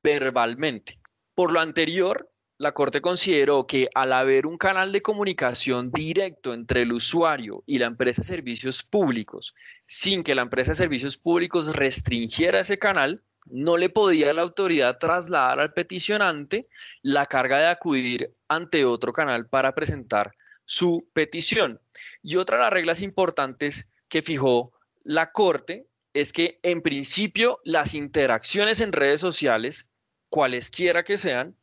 verbalmente. 0.04 1.00
Por 1.36 1.52
lo 1.52 1.60
anterior, 1.60 2.30
la 2.58 2.74
Corte 2.74 3.02
consideró 3.02 3.66
que 3.66 3.88
al 3.96 4.12
haber 4.12 4.46
un 4.46 4.58
canal 4.58 4.92
de 4.92 5.02
comunicación 5.02 5.92
directo 5.92 6.54
entre 6.54 6.82
el 6.82 6.92
usuario 6.92 7.64
y 7.66 7.80
la 7.80 7.86
empresa 7.86 8.22
de 8.22 8.28
servicios 8.28 8.84
públicos, 8.84 9.56
sin 9.86 10.24
que 10.24 10.36
la 10.36 10.42
empresa 10.42 10.72
de 10.72 10.78
servicios 10.78 11.16
públicos 11.16 11.74
restringiera 11.74 12.60
ese 12.60 12.78
canal, 12.78 13.24
no 13.46 13.78
le 13.78 13.90
podía 13.90 14.34
la 14.34 14.42
autoridad 14.42 14.98
trasladar 14.98 15.60
al 15.60 15.74
peticionante 15.74 16.68
la 17.02 17.26
carga 17.26 17.60
de 17.60 17.68
acudir 17.68 18.36
ante 18.50 18.84
otro 18.84 19.14
canal 19.14 19.48
para 19.48 19.74
presentar 19.74 20.34
su 20.66 21.08
petición. 21.14 21.80
Y 22.22 22.36
otra 22.36 22.58
de 22.58 22.64
las 22.64 22.74
reglas 22.74 23.02
importantes 23.02 23.90
que 24.10 24.22
fijó 24.22 24.74
la 25.04 25.32
Corte 25.32 25.88
es 26.14 26.34
que 26.34 26.60
en 26.64 26.82
principio 26.82 27.60
las 27.64 27.94
interacciones 27.94 28.80
en 28.82 28.92
redes 28.92 29.22
sociales 29.22 29.88
cualesquiera 30.30 31.04
que 31.04 31.18
sean, 31.18 31.56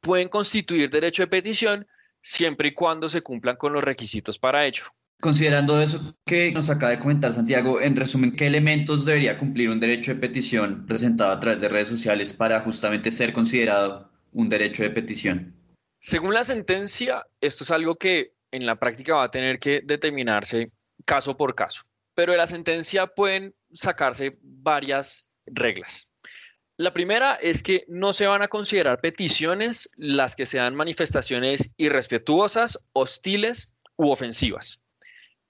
pueden 0.00 0.28
constituir 0.28 0.90
derecho 0.90 1.22
de 1.22 1.28
petición 1.28 1.86
siempre 2.22 2.68
y 2.68 2.74
cuando 2.74 3.08
se 3.08 3.22
cumplan 3.22 3.56
con 3.56 3.72
los 3.72 3.84
requisitos 3.84 4.38
para 4.38 4.66
ello. 4.66 4.84
Considerando 5.20 5.80
eso 5.80 6.14
que 6.26 6.52
nos 6.52 6.68
acaba 6.68 6.90
de 6.90 6.98
comentar 6.98 7.32
Santiago, 7.32 7.80
en 7.80 7.96
resumen, 7.96 8.34
¿qué 8.34 8.46
elementos 8.46 9.06
debería 9.06 9.38
cumplir 9.38 9.70
un 9.70 9.80
derecho 9.80 10.12
de 10.12 10.20
petición 10.20 10.84
presentado 10.86 11.32
a 11.32 11.40
través 11.40 11.60
de 11.60 11.68
redes 11.68 11.88
sociales 11.88 12.32
para 12.32 12.60
justamente 12.60 13.10
ser 13.10 13.32
considerado 13.32 14.10
un 14.32 14.48
derecho 14.48 14.82
de 14.82 14.90
petición? 14.90 15.54
Según 16.00 16.34
la 16.34 16.44
sentencia, 16.44 17.24
esto 17.40 17.64
es 17.64 17.70
algo 17.70 17.96
que 17.96 18.34
en 18.50 18.66
la 18.66 18.78
práctica 18.78 19.14
va 19.14 19.24
a 19.24 19.30
tener 19.30 19.58
que 19.58 19.80
determinarse 19.82 20.70
caso 21.06 21.36
por 21.36 21.54
caso, 21.54 21.82
pero 22.14 22.32
de 22.32 22.38
la 22.38 22.46
sentencia 22.46 23.08
pueden 23.08 23.54
sacarse 23.72 24.38
varias 24.42 25.30
reglas. 25.46 26.08
La 26.76 26.92
primera 26.92 27.36
es 27.36 27.62
que 27.62 27.84
no 27.86 28.12
se 28.12 28.26
van 28.26 28.42
a 28.42 28.48
considerar 28.48 29.00
peticiones 29.00 29.88
las 29.96 30.34
que 30.34 30.46
sean 30.46 30.74
manifestaciones 30.74 31.70
irrespetuosas, 31.76 32.80
hostiles 32.92 33.72
u 33.96 34.10
ofensivas. 34.10 34.82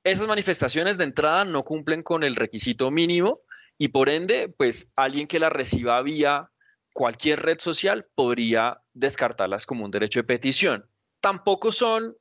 Esas 0.05 0.27
manifestaciones 0.27 0.99
de 0.99 1.05
entrada 1.05 1.47
no 1.47 1.65
cumplen 1.65 2.03
con 2.03 2.25
el 2.25 2.37
requisito 2.37 2.91
mínimo 2.91 3.41
y 3.79 3.89
por 3.89 4.11
ende, 4.11 4.51
pues 4.51 4.93
alguien 4.97 5.27
que 5.27 5.39
las 5.39 5.53
reciba 5.53 6.03
vía 6.03 6.51
cualquier 6.93 7.41
red 7.41 7.59
social 7.59 8.07
podría 8.15 8.83
descartarlas 8.93 9.65
como 9.65 9.85
un 9.85 9.91
derecho 9.91 10.21
de 10.21 10.25
petición. 10.25 10.89
Tampoco 11.21 11.73
son 11.73 12.17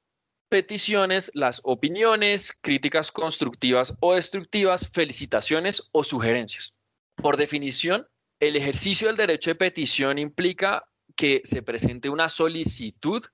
peticiones 0.53 1.31
las 1.33 1.61
opiniones, 1.63 2.55
críticas 2.61 3.11
constructivas 3.11 3.97
o 4.01 4.13
destructivas, 4.13 4.87
felicitaciones 4.87 5.89
o 5.93 6.03
sugerencias. 6.03 6.75
Por 7.15 7.37
definición, 7.37 8.07
el 8.39 8.55
ejercicio 8.55 9.07
del 9.07 9.17
derecho 9.17 9.49
de 9.49 9.55
petición 9.55 10.19
implica 10.19 10.85
que 11.15 11.41
se 11.43 11.63
presente 11.63 12.07
una 12.07 12.29
solicitud 12.29 13.25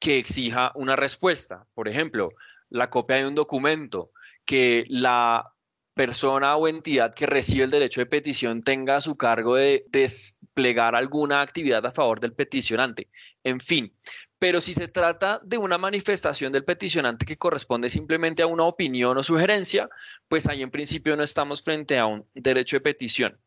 que 0.00 0.18
exija 0.18 0.72
una 0.74 0.96
respuesta. 0.96 1.64
Por 1.74 1.86
ejemplo, 1.86 2.30
la 2.70 2.90
copia 2.90 3.18
de 3.18 3.28
un 3.28 3.36
documento, 3.36 4.10
que 4.44 4.84
la 4.88 5.54
persona 5.94 6.56
o 6.56 6.66
entidad 6.66 7.14
que 7.14 7.26
recibe 7.26 7.62
el 7.62 7.70
derecho 7.70 8.00
de 8.00 8.06
petición 8.06 8.64
tenga 8.64 8.96
a 8.96 9.00
su 9.00 9.16
cargo 9.16 9.54
de 9.54 9.84
desplegar 9.90 10.96
alguna 10.96 11.40
actividad 11.40 11.86
a 11.86 11.92
favor 11.92 12.18
del 12.18 12.32
peticionante. 12.32 13.08
En 13.44 13.60
fin, 13.60 13.94
pero 14.38 14.60
si 14.60 14.74
se 14.74 14.88
trata 14.88 15.40
de 15.42 15.58
una 15.58 15.78
manifestación 15.78 16.52
del 16.52 16.64
peticionante 16.64 17.24
que 17.24 17.38
corresponde 17.38 17.88
simplemente 17.88 18.42
a 18.42 18.46
una 18.46 18.64
opinión 18.64 19.16
o 19.16 19.22
sugerencia, 19.22 19.88
pues 20.28 20.46
ahí 20.48 20.62
en 20.62 20.70
principio 20.70 21.16
no 21.16 21.22
estamos 21.22 21.62
frente 21.62 21.98
a 21.98 22.06
un 22.06 22.26
derecho 22.34 22.76
de 22.76 22.80
petición. 22.80 23.38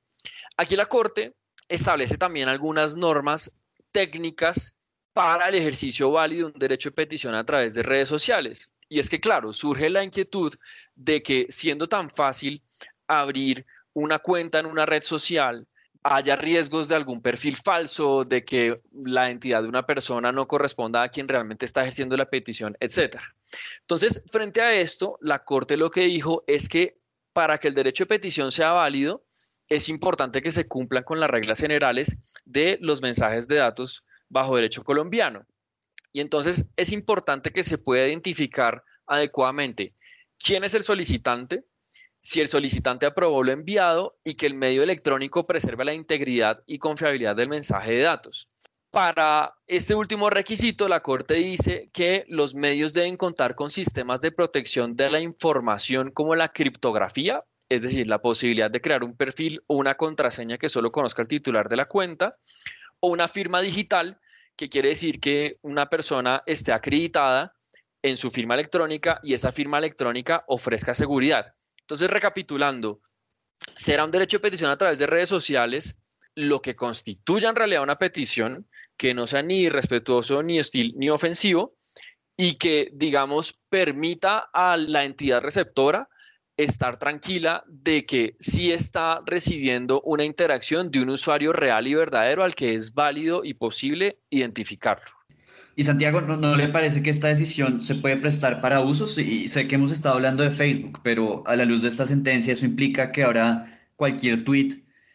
Aquí 0.56 0.75
la 0.75 0.88
Corte 0.88 1.34
establece 1.67 2.17
también 2.17 2.50
algunas 2.50 2.96
normas 2.96 3.51
técnicas 3.91 4.74
para 5.13 5.50
el 5.50 5.56
ejercicio 5.56 6.12
válido 6.12 6.48
de 6.48 6.53
un 6.53 6.60
derecho 6.60 6.89
de 6.89 6.96
petición 6.96 7.36
a 7.36 7.46
través 7.46 7.74
de 7.74 7.84
redes 7.84 8.08
sociales. 8.08 8.72
Y 8.89 9.00
es 9.00 9.10
que, 9.10 9.20
claro, 9.20 9.51
surge 9.51 9.89
la 9.89 10.03
inquietud 10.03 10.53
de 10.96 11.22
que 11.22 11.48
siendo 11.50 11.88
tan 11.88 12.10
fácil 12.10 12.62
abrir 13.08 13.65
una 13.94 14.20
cuenta 14.20 14.60
en 14.60 14.67
una 14.67 14.86
red 14.86 15.01
social, 15.01 15.67
haya 16.10 16.36
riesgos 16.36 16.88
de 16.88 16.96
algún 16.96 17.22
perfil 17.22 17.58
falso, 17.58 18.24
de 18.24 18.46
que 18.46 18.82
la 18.94 19.30
entidad 19.30 19.62
de 19.62 19.68
una 19.68 19.86
persona 19.86 20.32
no 20.32 20.48
corresponda 20.48 21.04
a 21.04 21.10
quien 21.10 21.28
realmente 21.28 21.66
está 21.66 21.82
ejerciendo 21.82 22.16
la 22.16 22.30
petición, 22.30 22.78
etc. 22.80 23.18
Entonces, 23.82 24.24
frente 24.32 24.62
a 24.62 24.72
esto, 24.72 25.18
la 25.22 25.44
Corte 25.44 25.76
lo 25.76 25.90
que 25.90 26.02
dijo 26.02 26.44
es 26.48 26.70
que 26.70 26.98
para 27.34 27.58
que 27.58 27.68
el 27.68 27.74
derecho 27.74 28.06
de 28.06 28.10
petición 28.10 28.52
sea 28.52 28.72
válido, 28.72 29.26
es 29.68 29.90
importante 29.90 30.42
que 30.42 30.52
se 30.52 30.68
cumplan 30.68 31.04
con 31.04 31.20
las 31.20 31.30
reglas 31.30 31.60
generales 31.60 32.18
de 32.46 32.78
los 32.82 33.02
mensajes 33.02 33.48
de 33.48 33.58
datos 33.58 34.06
bajo 34.30 34.56
derecho 34.56 34.84
colombiano. 34.84 35.46
Y 36.14 36.22
entonces 36.22 36.70
es 36.78 36.92
importante 36.94 37.52
que 37.52 37.64
se 37.64 37.78
pueda 37.78 38.08
identificar 38.08 38.84
adecuadamente 39.06 39.94
quién 40.40 40.64
es 40.64 40.74
el 40.74 40.84
solicitante, 40.84 41.66
si 42.27 42.41
el 42.41 42.50
solicitante 42.50 43.05
aprobó 43.05 43.41
lo 43.41 43.53
enviado 43.53 44.19
y 44.22 44.34
que 44.34 44.48
el 44.48 44.53
medio 44.53 44.84
electrónico 44.84 45.48
preserve 45.48 45.86
la 45.86 45.93
integridad 45.93 46.62
y 46.67 46.77
confiabilidad 46.77 47.38
del 47.38 47.48
mensaje 47.48 47.93
de 47.93 48.01
datos. 48.01 48.50
Para 48.91 49.53
este 49.65 49.96
último 49.96 50.29
requisito, 50.29 50.89
la 50.89 51.01
Corte 51.01 51.36
dice 51.36 51.89
que 51.93 52.25
los 52.27 52.53
medios 52.53 52.91
deben 52.91 53.15
contar 53.15 53.55
con 53.55 53.69
sistemas 53.69 54.19
de 54.19 54.34
protección 54.34 54.98
de 54.98 55.10
la 55.10 55.22
información 55.22 56.12
como 56.12 56.36
la 56.36 56.51
criptografía, 56.51 57.46
es 57.69 57.84
decir, 57.84 58.07
la 58.07 58.22
posibilidad 58.22 58.69
de 58.69 58.81
crear 58.81 59.05
un 59.05 59.15
perfil 59.15 59.62
o 59.67 59.75
una 59.75 59.96
contraseña 59.96 60.57
que 60.57 60.67
solo 60.67 60.91
conozca 60.91 61.22
el 61.22 61.29
titular 61.29 61.69
de 61.69 61.77
la 61.77 61.86
cuenta, 61.86 62.36
o 63.00 63.10
una 63.10 63.29
firma 63.29 63.62
digital 63.62 64.19
que 64.57 64.67
quiere 64.67 64.89
decir 64.89 65.22
que 65.22 65.60
una 65.62 65.89
persona 65.89 66.43
esté 66.46 66.74
acreditada 66.74 67.53
en 68.01 68.17
su 68.17 68.31
firma 68.31 68.55
electrónica 68.55 69.22
y 69.24 69.34
esa 69.34 69.53
firma 69.53 69.77
electrónica 69.77 70.43
ofrezca 70.48 70.93
seguridad. 70.93 71.53
Entonces, 71.88 72.10
recapitulando, 72.10 73.00
será 73.74 74.03
un 74.03 74.12
derecho 74.12 74.39
de 74.39 74.41
petición 74.41 74.70
a 74.70 74.77
través 74.77 75.00
de 75.00 75.08
redes 75.08 75.29
sociales 75.29 75.98
lo 76.36 76.62
que 76.62 76.75
constituya 76.75 77.48
en 77.48 77.56
realidad 77.56 77.82
una 77.82 77.98
petición 77.98 78.67
que 78.98 79.13
no 79.13 79.25
sea 79.25 79.41
ni 79.41 79.62
irrespetuoso, 79.62 80.44
ni 80.44 80.60
hostil, 80.60 80.94
ni 80.98 81.10
ofensivo 81.10 81.77
y 82.36 82.56
que, 82.56 82.89
digamos, 82.94 83.58
permita 83.70 84.50
a 84.51 84.75
la 84.75 85.06
entidad 85.06 85.41
receptora 85.41 86.10
estar 86.58 86.98
tranquila 86.98 87.63
de 87.67 88.06
que 88.06 88.36
sí 88.38 88.74
está 88.74 89.22
recibiendo 89.25 90.01
una 90.01 90.25
interacción 90.25 90.91
de 90.91 91.01
un 91.01 91.12
usuario 91.12 91.53
real 91.53 91.88
y 91.88 91.94
verdadero 91.94 92.44
al 92.44 92.53
que 92.53 92.75
es 92.75 92.94
válido 92.94 93.46
y 93.46 93.53
posible 93.53 94.20
identificarlo. 94.29 95.16
Y 95.79 95.84
Santiago, 95.84 96.22
¿no, 96.22 96.55
le 96.55 96.69
parece 96.69 97.03
que 97.03 97.12
esta 97.12 97.27
decisión 97.27 97.84
se 97.84 97.93
puede 97.93 98.17
prestar 98.17 98.62
para 98.62 98.81
usos? 98.81 99.15
Y 99.19 99.48
sé 99.48 99.67
que 99.67 99.75
hemos 99.75 99.91
estado 99.91 100.15
hablando 100.15 100.41
de 100.41 100.50
Facebook, 100.50 101.01
pero 101.03 101.43
a 101.46 101.55
la 101.55 101.65
luz 101.65 101.84
de 101.84 101.89
esta 101.89 102.07
sentencia 102.07 102.51
eso 102.51 102.65
implica 102.65 103.12
que 103.12 103.22
ahora 103.22 103.72
cualquier 103.96 104.43
tweet 104.43 104.69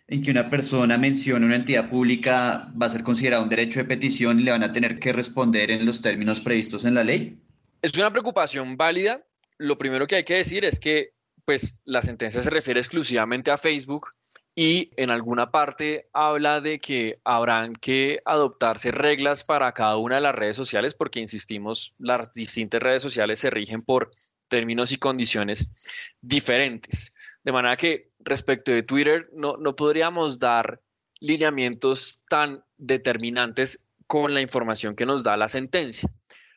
en 0.07 0.23
que 0.23 0.31
una 0.31 0.49
persona 0.49 0.97
mencione 0.99 1.47
una 1.47 1.57
entidad 1.57 1.91
pública 1.91 2.73
va 2.81 2.87
a 2.87 2.91
ser 2.91 3.03
considerado 3.03 3.43
un 3.43 3.49
derecho 3.49 3.81
de 3.81 3.87
petición 3.87 4.39
y 4.39 4.45
le 4.45 4.53
van 4.53 4.63
a 4.63 4.71
tener 4.71 5.01
que 5.01 5.13
responder 5.13 5.73
en 5.73 5.85
los 5.85 6.01
términos 6.01 6.41
previstos 6.41 6.85
en 6.85 6.95
la 6.95 7.03
ley. 7.03 7.43
Es 7.83 7.93
una 7.99 8.13
preocupación 8.13 8.77
válida. 8.77 9.21
Lo 9.59 9.77
primero 9.77 10.07
que 10.07 10.15
hay 10.15 10.25
que 10.25 10.35
decir 10.35 10.65
es 10.65 10.79
que 10.79 11.13
pues 11.45 11.77
la 11.85 12.03
sentencia 12.03 12.41
se 12.41 12.51
refiere 12.51 12.79
exclusivamente 12.79 13.51
a 13.51 13.57
Facebook 13.57 14.11
y 14.55 14.91
en 14.97 15.11
alguna 15.11 15.51
parte 15.51 16.09
habla 16.13 16.61
de 16.61 16.79
que 16.79 17.21
habrán 17.25 17.75
que 17.75 18.21
adoptarse 18.25 18.91
reglas 18.91 19.45
para 19.45 19.73
cada 19.73 19.97
una 19.97 20.17
de 20.17 20.21
las 20.21 20.35
redes 20.35 20.57
sociales 20.57 20.95
porque, 20.95 21.21
insistimos, 21.21 21.95
las 21.99 22.33
distintas 22.35 22.83
redes 22.83 23.03
sociales 23.03 23.39
se 23.39 23.51
rigen 23.51 23.83
por 23.83 24.11
términos 24.49 24.93
y 24.93 24.99
condiciones 24.99 25.73
diferentes. 26.21 27.15
De 27.43 27.53
manera 27.53 27.77
que 27.77 28.11
respecto 28.21 28.73
de 28.73 28.83
Twitter 28.83 29.31
no, 29.33 29.57
no 29.57 29.75
podríamos 29.75 30.39
dar 30.39 30.83
lineamientos 31.21 32.21
tan 32.29 32.63
determinantes 32.77 33.83
con 34.07 34.35
la 34.35 34.43
información 34.43 34.95
que 34.95 35.07
nos 35.07 35.25
da 35.25 35.37
la 35.39 35.49
sentencia. 35.49 36.11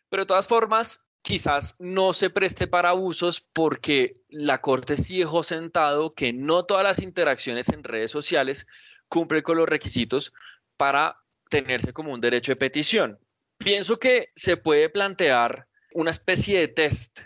Pero 0.09 0.23
de 0.23 0.27
todas 0.27 0.47
formas, 0.47 1.04
quizás 1.25 1.75
no 1.79 2.13
se 2.13 2.29
preste 2.29 2.67
para 2.67 2.93
usos 2.93 3.41
porque 3.41 4.13
la 4.29 4.61
Corte 4.61 4.95
sí 4.95 5.17
dejó 5.17 5.41
sentado 5.41 6.13
que 6.13 6.31
no 6.31 6.65
todas 6.65 6.83
las 6.83 7.01
interacciones 7.01 7.69
en 7.69 7.83
redes 7.83 8.11
sociales 8.11 8.67
cumplen 9.09 9.41
con 9.41 9.57
los 9.57 9.67
requisitos 9.67 10.33
para 10.77 11.17
tenerse 11.49 11.93
como 11.93 12.13
un 12.13 12.21
derecho 12.21 12.51
de 12.51 12.57
petición. 12.57 13.17
Pienso 13.57 13.97
que 13.97 14.29
se 14.35 14.55
puede 14.55 14.87
plantear 14.87 15.67
una 15.95 16.11
especie 16.11 16.59
de 16.59 16.67
test 16.67 17.21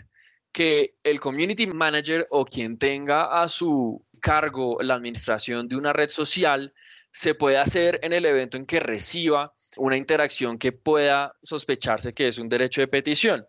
que 0.50 0.96
el 1.04 1.20
community 1.20 1.66
manager 1.66 2.26
o 2.30 2.46
quien 2.46 2.78
tenga 2.78 3.42
a 3.42 3.48
su 3.48 4.02
cargo 4.18 4.78
la 4.80 4.94
administración 4.94 5.68
de 5.68 5.76
una 5.76 5.92
red 5.92 6.08
social 6.08 6.72
se 7.10 7.34
puede 7.34 7.58
hacer 7.58 8.00
en 8.02 8.14
el 8.14 8.24
evento 8.24 8.56
en 8.56 8.64
que 8.64 8.80
reciba 8.80 9.54
una 9.76 9.98
interacción 9.98 10.58
que 10.58 10.72
pueda 10.72 11.36
sospecharse 11.42 12.14
que 12.14 12.28
es 12.28 12.38
un 12.38 12.48
derecho 12.48 12.80
de 12.80 12.88
petición. 12.88 13.46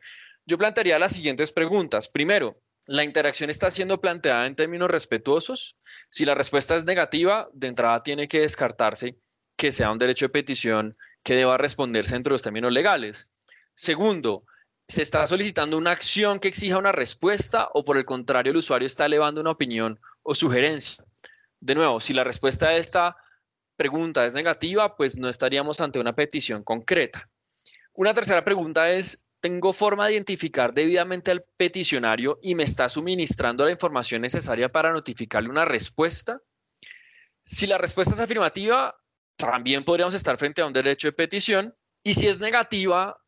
Yo 0.51 0.58
plantearía 0.58 1.00
las 1.00 1.13
siguientes 1.13 1.53
preguntas. 1.53 2.10
Primero, 2.10 2.62
¿la 2.86 3.05
interacción 3.05 3.50
está 3.50 3.70
siendo 3.70 4.01
planteada 4.01 4.46
en 4.46 4.58
términos 4.58 4.91
respetuosos? 4.91 5.77
Si 6.10 6.25
la 6.25 6.36
respuesta 6.36 6.75
es 6.75 6.84
negativa, 6.84 7.48
de 7.53 7.67
entrada 7.67 8.03
tiene 8.03 8.27
que 8.27 8.41
descartarse 8.41 9.15
que 9.55 9.72
sea 9.72 9.89
un 9.93 9.98
derecho 9.98 10.25
de 10.25 10.34
petición 10.34 10.98
que 11.24 11.36
deba 11.36 11.58
responderse 11.58 12.17
entre 12.17 12.34
los 12.34 12.41
términos 12.41 12.74
legales. 12.74 13.29
Segundo, 13.75 14.43
¿se 14.89 15.03
está 15.03 15.25
solicitando 15.25 15.77
una 15.77 15.91
acción 15.91 16.38
que 16.38 16.50
exija 16.50 16.77
una 16.77 16.91
respuesta 16.91 17.70
o 17.74 17.86
por 17.86 17.96
el 17.96 18.03
contrario 18.03 18.51
el 18.51 18.58
usuario 18.58 18.88
está 18.88 19.05
elevando 19.05 19.39
una 19.39 19.51
opinión 19.51 20.01
o 20.22 20.36
sugerencia? 20.36 21.05
De 21.62 21.75
nuevo, 21.75 22.01
si 22.01 22.13
la 22.13 22.25
respuesta 22.25 22.67
a 22.67 22.75
esta 22.75 23.15
pregunta 23.77 24.25
es 24.25 24.34
negativa, 24.34 24.98
pues 24.98 25.17
no 25.17 25.29
estaríamos 25.29 25.79
ante 25.79 25.98
una 25.98 26.13
petición 26.13 26.62
concreta. 26.62 27.29
Una 27.93 28.13
tercera 28.13 28.43
pregunta 28.43 28.89
es, 28.89 29.25
tengo 29.41 29.74
forma 29.74 30.07
de 30.07 30.13
identificar 30.13 30.74
debidamente 30.74 31.31
al 31.31 31.43
peticionario 31.57 32.39
y 32.41 32.55
me 32.55 32.63
está 32.63 32.88
suministrando 32.88 33.65
la 33.65 33.71
información 33.71 34.21
necesaria 34.21 34.71
para 34.71 34.93
notificarle 34.93 35.50
una 35.50 35.65
respuesta. 35.65 36.39
Si 37.43 37.65
la 37.65 37.79
respuesta 37.79 38.13
es 38.13 38.19
afirmativa, 38.19 38.95
también 39.36 39.83
podríamos 39.83 40.13
estar 40.13 40.38
frente 40.38 40.62
a 40.62 40.67
un 40.67 40.74
derecho 40.74 41.07
de 41.07 41.13
petición. 41.13 41.75
Y 42.03 42.13
si 42.13 42.27
es 42.27 42.39
negativa, 42.39 43.19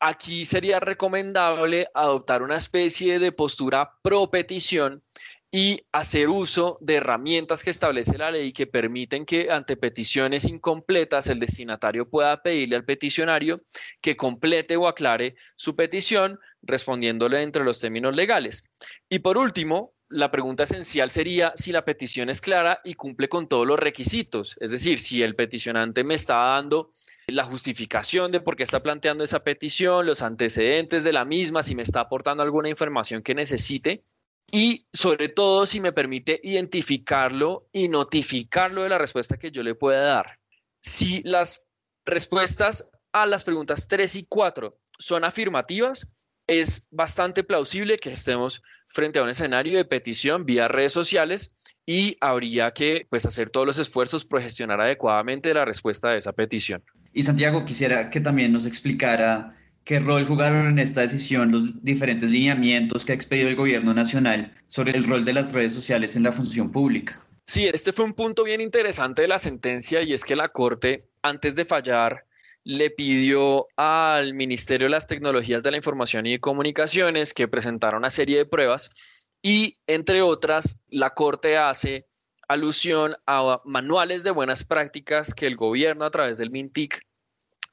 aquí 0.00 0.46
sería 0.46 0.80
recomendable 0.80 1.88
adoptar 1.94 2.42
una 2.42 2.56
especie 2.56 3.18
de 3.18 3.32
postura 3.32 3.98
pro 4.02 4.30
petición 4.30 5.04
y 5.50 5.86
hacer 5.92 6.28
uso 6.28 6.76
de 6.80 6.96
herramientas 6.96 7.64
que 7.64 7.70
establece 7.70 8.18
la 8.18 8.30
ley 8.30 8.52
que 8.52 8.66
permiten 8.66 9.24
que 9.24 9.50
ante 9.50 9.76
peticiones 9.78 10.44
incompletas 10.44 11.28
el 11.28 11.40
destinatario 11.40 12.08
pueda 12.08 12.42
pedirle 12.42 12.76
al 12.76 12.84
peticionario 12.84 13.62
que 14.02 14.16
complete 14.16 14.76
o 14.76 14.86
aclare 14.86 15.36
su 15.56 15.74
petición 15.74 16.38
respondiéndole 16.60 17.42
entre 17.42 17.64
los 17.64 17.80
términos 17.80 18.14
legales. 18.14 18.64
Y 19.08 19.20
por 19.20 19.38
último, 19.38 19.94
la 20.10 20.30
pregunta 20.30 20.64
esencial 20.64 21.10
sería 21.10 21.52
si 21.54 21.72
la 21.72 21.84
petición 21.84 22.28
es 22.28 22.40
clara 22.40 22.80
y 22.84 22.94
cumple 22.94 23.28
con 23.28 23.48
todos 23.48 23.66
los 23.66 23.78
requisitos, 23.78 24.56
es 24.60 24.70
decir, 24.70 24.98
si 24.98 25.22
el 25.22 25.34
peticionante 25.34 26.04
me 26.04 26.14
está 26.14 26.34
dando 26.34 26.92
la 27.26 27.44
justificación 27.44 28.32
de 28.32 28.40
por 28.40 28.56
qué 28.56 28.62
está 28.62 28.82
planteando 28.82 29.22
esa 29.22 29.44
petición, 29.44 30.06
los 30.06 30.22
antecedentes 30.22 31.04
de 31.04 31.12
la 31.12 31.26
misma, 31.26 31.62
si 31.62 31.74
me 31.74 31.82
está 31.82 32.00
aportando 32.00 32.42
alguna 32.42 32.70
información 32.70 33.22
que 33.22 33.34
necesite 33.34 34.02
y 34.50 34.86
sobre 34.92 35.28
todo 35.28 35.66
si 35.66 35.80
me 35.80 35.92
permite 35.92 36.40
identificarlo 36.42 37.68
y 37.72 37.88
notificarlo 37.88 38.82
de 38.82 38.88
la 38.88 38.98
respuesta 38.98 39.38
que 39.38 39.50
yo 39.50 39.62
le 39.62 39.74
pueda 39.74 40.00
dar. 40.00 40.38
Si 40.80 41.22
las 41.22 41.62
respuestas 42.04 42.86
a 43.12 43.26
las 43.26 43.44
preguntas 43.44 43.88
3 43.88 44.16
y 44.16 44.24
4 44.24 44.70
son 44.98 45.24
afirmativas, 45.24 46.08
es 46.46 46.86
bastante 46.90 47.44
plausible 47.44 47.96
que 47.96 48.10
estemos 48.10 48.62
frente 48.88 49.18
a 49.18 49.22
un 49.22 49.28
escenario 49.28 49.76
de 49.76 49.84
petición 49.84 50.46
vía 50.46 50.66
redes 50.66 50.92
sociales 50.92 51.54
y 51.84 52.16
habría 52.20 52.72
que 52.72 53.06
pues, 53.10 53.26
hacer 53.26 53.50
todos 53.50 53.66
los 53.66 53.78
esfuerzos 53.78 54.24
por 54.24 54.42
gestionar 54.42 54.80
adecuadamente 54.80 55.52
la 55.52 55.64
respuesta 55.64 56.10
de 56.10 56.18
esa 56.18 56.32
petición. 56.32 56.82
Y 57.12 57.22
Santiago, 57.22 57.64
quisiera 57.64 58.10
que 58.10 58.20
también 58.20 58.52
nos 58.52 58.66
explicara 58.66 59.50
¿Qué 59.88 60.00
rol 60.00 60.26
jugaron 60.26 60.66
en 60.66 60.78
esta 60.78 61.00
decisión 61.00 61.50
los 61.50 61.82
diferentes 61.82 62.28
lineamientos 62.28 63.06
que 63.06 63.12
ha 63.12 63.14
expedido 63.14 63.48
el 63.48 63.56
gobierno 63.56 63.94
nacional 63.94 64.54
sobre 64.66 64.92
el 64.92 65.08
rol 65.08 65.24
de 65.24 65.32
las 65.32 65.54
redes 65.54 65.72
sociales 65.72 66.14
en 66.14 66.24
la 66.24 66.30
función 66.30 66.70
pública? 66.70 67.24
Sí, 67.46 67.66
este 67.72 67.94
fue 67.94 68.04
un 68.04 68.12
punto 68.12 68.44
bien 68.44 68.60
interesante 68.60 69.22
de 69.22 69.28
la 69.28 69.38
sentencia 69.38 70.02
y 70.02 70.12
es 70.12 70.26
que 70.26 70.36
la 70.36 70.50
Corte, 70.50 71.08
antes 71.22 71.54
de 71.54 71.64
fallar, 71.64 72.26
le 72.64 72.90
pidió 72.90 73.66
al 73.78 74.34
Ministerio 74.34 74.88
de 74.88 74.90
las 74.90 75.06
Tecnologías 75.06 75.62
de 75.62 75.70
la 75.70 75.78
Información 75.78 76.26
y 76.26 76.32
de 76.32 76.40
Comunicaciones 76.40 77.32
que 77.32 77.48
presentara 77.48 77.96
una 77.96 78.10
serie 78.10 78.36
de 78.36 78.44
pruebas 78.44 78.90
y, 79.40 79.78
entre 79.86 80.20
otras, 80.20 80.82
la 80.88 81.14
Corte 81.14 81.56
hace 81.56 82.04
alusión 82.46 83.16
a 83.26 83.62
manuales 83.64 84.22
de 84.22 84.32
buenas 84.32 84.64
prácticas 84.64 85.32
que 85.32 85.46
el 85.46 85.56
gobierno 85.56 86.04
a 86.04 86.10
través 86.10 86.36
del 86.36 86.50
MINTIC 86.50 87.07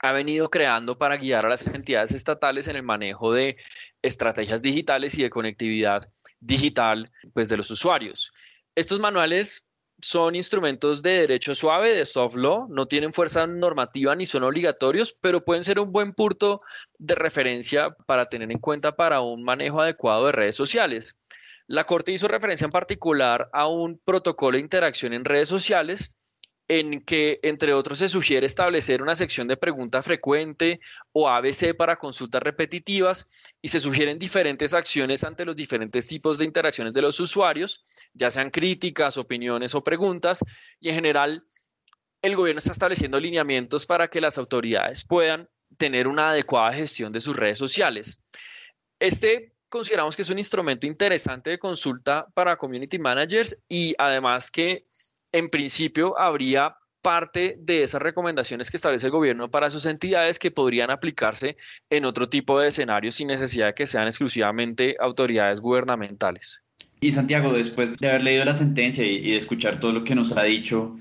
ha 0.05 0.11
venido 0.11 0.49
creando 0.49 0.97
para 0.97 1.17
guiar 1.17 1.45
a 1.45 1.49
las 1.49 1.65
entidades 1.65 2.11
estatales 2.11 2.67
en 2.67 2.75
el 2.75 2.83
manejo 2.83 3.33
de 3.33 3.57
estrategias 4.01 4.61
digitales 4.61 5.17
y 5.17 5.23
de 5.23 5.29
conectividad 5.29 6.07
digital 6.39 7.09
pues, 7.33 7.49
de 7.49 7.57
los 7.57 7.71
usuarios. 7.71 8.31
Estos 8.75 8.99
manuales 8.99 9.65
son 10.01 10.35
instrumentos 10.35 11.01
de 11.01 11.21
derecho 11.21 11.55
suave, 11.55 11.95
de 11.95 12.05
soft 12.05 12.35
law, 12.35 12.67
no 12.69 12.85
tienen 12.87 13.13
fuerza 13.13 13.47
normativa 13.47 14.15
ni 14.15 14.25
son 14.25 14.43
obligatorios, 14.43 15.17
pero 15.21 15.43
pueden 15.43 15.63
ser 15.63 15.79
un 15.79 15.91
buen 15.91 16.13
punto 16.13 16.61
de 16.99 17.15
referencia 17.15 17.91
para 18.05 18.25
tener 18.25 18.51
en 18.51 18.59
cuenta 18.59 18.95
para 18.95 19.21
un 19.21 19.43
manejo 19.43 19.81
adecuado 19.81 20.27
de 20.27 20.33
redes 20.33 20.55
sociales. 20.55 21.15
La 21.67 21.85
Corte 21.85 22.11
hizo 22.11 22.27
referencia 22.27 22.65
en 22.65 22.71
particular 22.71 23.49
a 23.53 23.67
un 23.67 23.97
protocolo 23.97 24.57
de 24.57 24.61
interacción 24.61 25.13
en 25.13 25.25
redes 25.25 25.49
sociales 25.49 26.13
en 26.67 27.01
que, 27.01 27.39
entre 27.43 27.73
otros, 27.73 27.99
se 27.99 28.09
sugiere 28.09 28.45
establecer 28.45 29.01
una 29.01 29.15
sección 29.15 29.47
de 29.47 29.57
pregunta 29.57 30.01
frecuente 30.01 30.79
o 31.11 31.29
ABC 31.29 31.75
para 31.75 31.97
consultas 31.97 32.41
repetitivas 32.41 33.27
y 33.61 33.67
se 33.67 33.79
sugieren 33.79 34.17
diferentes 34.17 34.73
acciones 34.73 35.23
ante 35.23 35.45
los 35.45 35.55
diferentes 35.55 36.07
tipos 36.07 36.37
de 36.37 36.45
interacciones 36.45 36.93
de 36.93 37.01
los 37.01 37.19
usuarios, 37.19 37.83
ya 38.13 38.31
sean 38.31 38.49
críticas, 38.49 39.17
opiniones 39.17 39.75
o 39.75 39.83
preguntas, 39.83 40.39
y 40.79 40.89
en 40.89 40.95
general 40.95 41.43
el 42.21 42.35
gobierno 42.35 42.57
está 42.57 42.71
estableciendo 42.71 43.19
lineamientos 43.19 43.85
para 43.85 44.07
que 44.07 44.21
las 44.21 44.39
autoridades 44.39 45.03
puedan 45.03 45.47
tener 45.77 46.07
una 46.07 46.29
adecuada 46.29 46.73
gestión 46.73 47.11
de 47.11 47.19
sus 47.19 47.35
redes 47.35 47.59
sociales. 47.59 48.19
Este 48.99 49.53
consideramos 49.69 50.15
que 50.15 50.21
es 50.21 50.29
un 50.29 50.39
instrumento 50.39 50.87
interesante 50.87 51.49
de 51.49 51.59
consulta 51.59 52.25
para 52.33 52.55
community 52.55 52.97
managers 52.97 53.57
y 53.67 53.93
además 53.97 54.49
que 54.49 54.87
en 55.35 55.49
principio 55.49 56.17
habría 56.17 56.77
parte 57.01 57.57
de 57.59 57.83
esas 57.83 58.01
recomendaciones 58.01 58.71
que 58.71 58.77
establece 58.77 59.07
el 59.07 59.11
gobierno 59.11 59.51
para 59.51 59.69
sus 59.69 59.85
entidades 59.85 60.39
que 60.39 60.49
podrían 60.49 60.89
aplicarse 60.91 61.57
en 61.89 62.05
otro 62.05 62.29
tipo 62.29 62.57
de 62.57 62.69
escenarios 62.69 63.15
sin 63.15 63.27
necesidad 63.27 63.67
de 63.67 63.73
que 63.73 63.85
sean 63.85 64.05
exclusivamente 64.05 64.95
autoridades 64.97 65.59
gubernamentales. 65.59 66.61
Y 67.01 67.11
Santiago, 67.11 67.51
después 67.51 67.97
de 67.97 68.09
haber 68.09 68.23
leído 68.23 68.45
la 68.45 68.53
sentencia 68.53 69.05
y, 69.05 69.29
de 69.29 69.35
escuchar 69.35 69.81
todo 69.81 69.91
lo 69.91 70.05
que 70.05 70.15
nos 70.15 70.35
ha 70.37 70.43
dicho, 70.43 70.97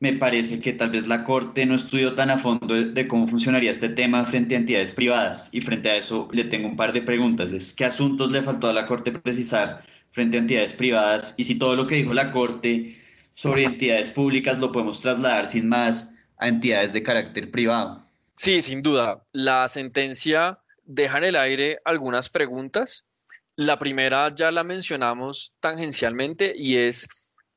me 0.00 0.12
parece 0.12 0.60
que 0.60 0.72
tal 0.72 0.90
vez 0.90 1.06
la 1.06 1.22
Corte 1.22 1.64
no 1.64 1.76
estudió 1.76 2.14
tan 2.14 2.30
a 2.30 2.36
fondo 2.38 2.74
de, 2.74 3.08
cómo 3.08 3.28
funcionaría 3.28 3.70
este 3.70 3.88
tema 3.88 4.24
frente 4.24 4.56
a 4.56 4.58
entidades 4.58 4.90
privadas. 4.90 5.50
Y 5.52 5.60
frente 5.60 5.88
a 5.88 5.96
eso 5.96 6.28
le 6.32 6.44
tengo 6.44 6.66
un 6.66 6.76
par 6.76 6.92
de 6.92 7.00
preguntas. 7.00 7.52
Es, 7.52 7.72
¿Qué 7.72 7.84
asuntos 7.84 8.32
le 8.32 8.42
faltó 8.42 8.66
a 8.66 8.72
la 8.72 8.86
Corte 8.86 9.12
precisar 9.12 9.84
frente 10.10 10.36
a 10.36 10.40
entidades 10.40 10.72
privadas? 10.72 11.34
Y 11.38 11.44
si 11.44 11.54
todo 11.54 11.76
lo 11.76 11.86
que 11.86 11.94
dijo 11.94 12.12
la 12.12 12.32
Corte 12.32 13.07
sobre 13.38 13.62
entidades 13.62 14.10
públicas 14.10 14.58
lo 14.58 14.72
podemos 14.72 15.00
trasladar 15.00 15.46
sin 15.46 15.68
más 15.68 16.12
a 16.38 16.48
entidades 16.48 16.92
de 16.92 17.04
carácter 17.04 17.52
privado. 17.52 18.04
Sí, 18.34 18.60
sin 18.60 18.82
duda. 18.82 19.22
La 19.30 19.68
sentencia 19.68 20.58
deja 20.82 21.18
en 21.18 21.24
el 21.24 21.36
aire 21.36 21.78
algunas 21.84 22.30
preguntas. 22.30 23.06
La 23.54 23.78
primera 23.78 24.34
ya 24.34 24.50
la 24.50 24.64
mencionamos 24.64 25.54
tangencialmente 25.60 26.52
y 26.56 26.78
es 26.78 27.06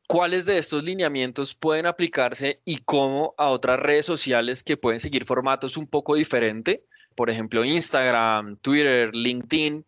cuáles 0.08 0.46
de 0.46 0.60
estos 0.60 0.84
lineamientos 0.84 1.56
pueden 1.56 1.88
aplicarse 1.88 2.62
y 2.64 2.78
cómo 2.86 3.34
a 3.40 3.50
otras 3.50 3.80
redes 3.80 4.06
sociales 4.06 4.64
que 4.64 4.78
pueden 4.78 5.00
seguir 5.00 5.26
formatos 5.26 5.78
un 5.78 5.88
poco 5.88 6.14
diferente, 6.14 6.86
por 7.16 7.32
ejemplo 7.32 7.66
Instagram, 7.66 8.58
Twitter, 8.58 9.16
LinkedIn. 9.16 9.84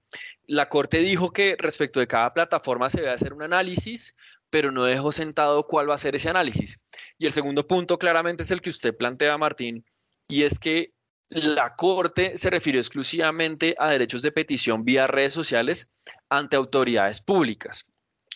La 0.47 0.69
Corte 0.69 0.97
dijo 0.97 1.31
que 1.31 1.55
respecto 1.59 1.99
de 1.99 2.07
cada 2.07 2.33
plataforma 2.33 2.89
se 2.89 3.01
debe 3.01 3.13
hacer 3.13 3.31
un 3.31 3.43
análisis 3.43 4.11
pero 4.53 4.71
no 4.71 4.83
dejó 4.83 5.11
sentado 5.11 5.65
cuál 5.65 5.89
va 5.89 5.95
a 5.95 5.97
ser 5.97 6.13
ese 6.13 6.29
análisis. 6.29 6.79
Y 7.17 7.25
el 7.25 7.31
segundo 7.31 7.65
punto 7.65 7.97
claramente 7.97 8.43
es 8.43 8.51
el 8.51 8.61
que 8.61 8.69
usted 8.69 8.95
plantea, 8.95 9.35
Martín, 9.35 9.83
y 10.27 10.43
es 10.43 10.59
que 10.59 10.93
la 11.29 11.75
Corte 11.75 12.37
se 12.37 12.51
refirió 12.51 12.79
exclusivamente 12.79 13.75
a 13.79 13.89
derechos 13.89 14.21
de 14.21 14.31
petición 14.31 14.85
vía 14.85 15.07
redes 15.07 15.33
sociales 15.33 15.91
ante 16.29 16.55
autoridades 16.55 17.19
públicas. 17.19 17.83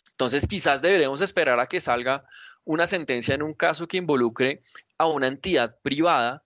Entonces, 0.09 0.47
quizás 0.47 0.81
deberemos 0.81 1.21
esperar 1.21 1.59
a 1.59 1.67
que 1.67 1.79
salga 1.79 2.23
una 2.63 2.87
sentencia 2.87 3.35
en 3.35 3.43
un 3.43 3.53
caso 3.53 3.87
que 3.87 3.97
involucre 3.97 4.63
a 4.97 5.05
una 5.05 5.27
entidad 5.27 5.77
privada, 5.83 6.43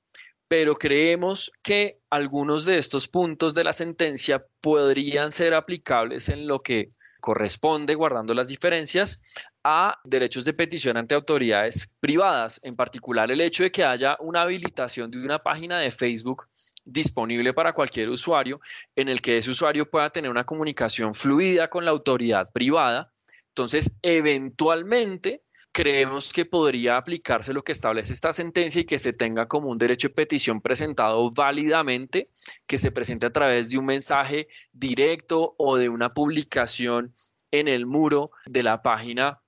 pero 0.50 0.76
creemos 0.76 1.50
que 1.64 2.02
algunos 2.10 2.66
de 2.66 2.78
estos 2.78 3.08
puntos 3.08 3.54
de 3.54 3.64
la 3.64 3.72
sentencia 3.72 4.46
podrían 4.60 5.32
ser 5.32 5.54
aplicables 5.54 6.28
en 6.28 6.46
lo 6.46 6.62
que 6.62 6.90
corresponde, 7.22 7.96
guardando 7.96 8.34
las 8.34 8.50
diferencias, 8.50 9.22
a 9.64 10.00
derechos 10.04 10.46
de 10.46 10.54
petición 10.54 10.98
ante 10.98 11.16
autoridades 11.16 11.90
privadas, 12.00 12.60
en 12.64 12.76
particular 12.76 13.32
el 13.32 13.42
hecho 13.42 13.64
de 13.64 13.72
que 13.72 13.84
haya 13.84 14.18
una 14.20 14.42
habilitación 14.44 15.12
de 15.12 15.24
una 15.24 15.40
página 15.40 15.80
de 15.80 15.92
Facebook 15.92 16.48
disponible 16.86 17.54
para 17.54 17.74
cualquier 17.74 18.10
usuario, 18.10 18.60
en 18.96 19.10
el 19.10 19.22
que 19.22 19.38
ese 19.38 19.52
usuario 19.52 19.90
pueda 19.90 20.10
tener 20.10 20.32
una 20.32 20.46
comunicación 20.46 21.14
fluida 21.14 21.70
con 21.70 21.86
la 21.86 21.92
autoridad 21.92 22.50
privada. 22.52 23.14
Entonces, 23.50 23.98
eventualmente, 24.02 25.44
creemos 25.72 26.34
que 26.34 26.46
podría 26.46 26.98
aplicarse 26.98 27.54
lo 27.54 27.64
que 27.64 27.72
establece 27.72 28.14
esta 28.14 28.34
sentencia 28.34 28.82
y 28.82 28.86
que 28.86 28.98
se 28.98 29.14
tenga 29.14 29.48
como 29.48 29.70
un 29.70 29.78
derecho 29.78 30.10
de 30.10 30.16
petición 30.16 30.62
presentado 30.62 31.32
válidamente, 31.32 32.30
que 32.68 32.78
se 32.78 32.92
presente 32.92 33.28
a 33.28 33.32
través 33.32 33.70
de 33.70 33.78
un 33.78 33.86
mensaje 33.86 34.48
directo 34.74 35.56
o 35.58 35.78
de 35.78 35.90
una 35.90 36.14
publicación 36.14 37.14
en 37.52 37.68
el 37.68 37.86
muro 37.86 38.32
de 38.46 38.64
la 38.64 38.82
página 38.82 39.41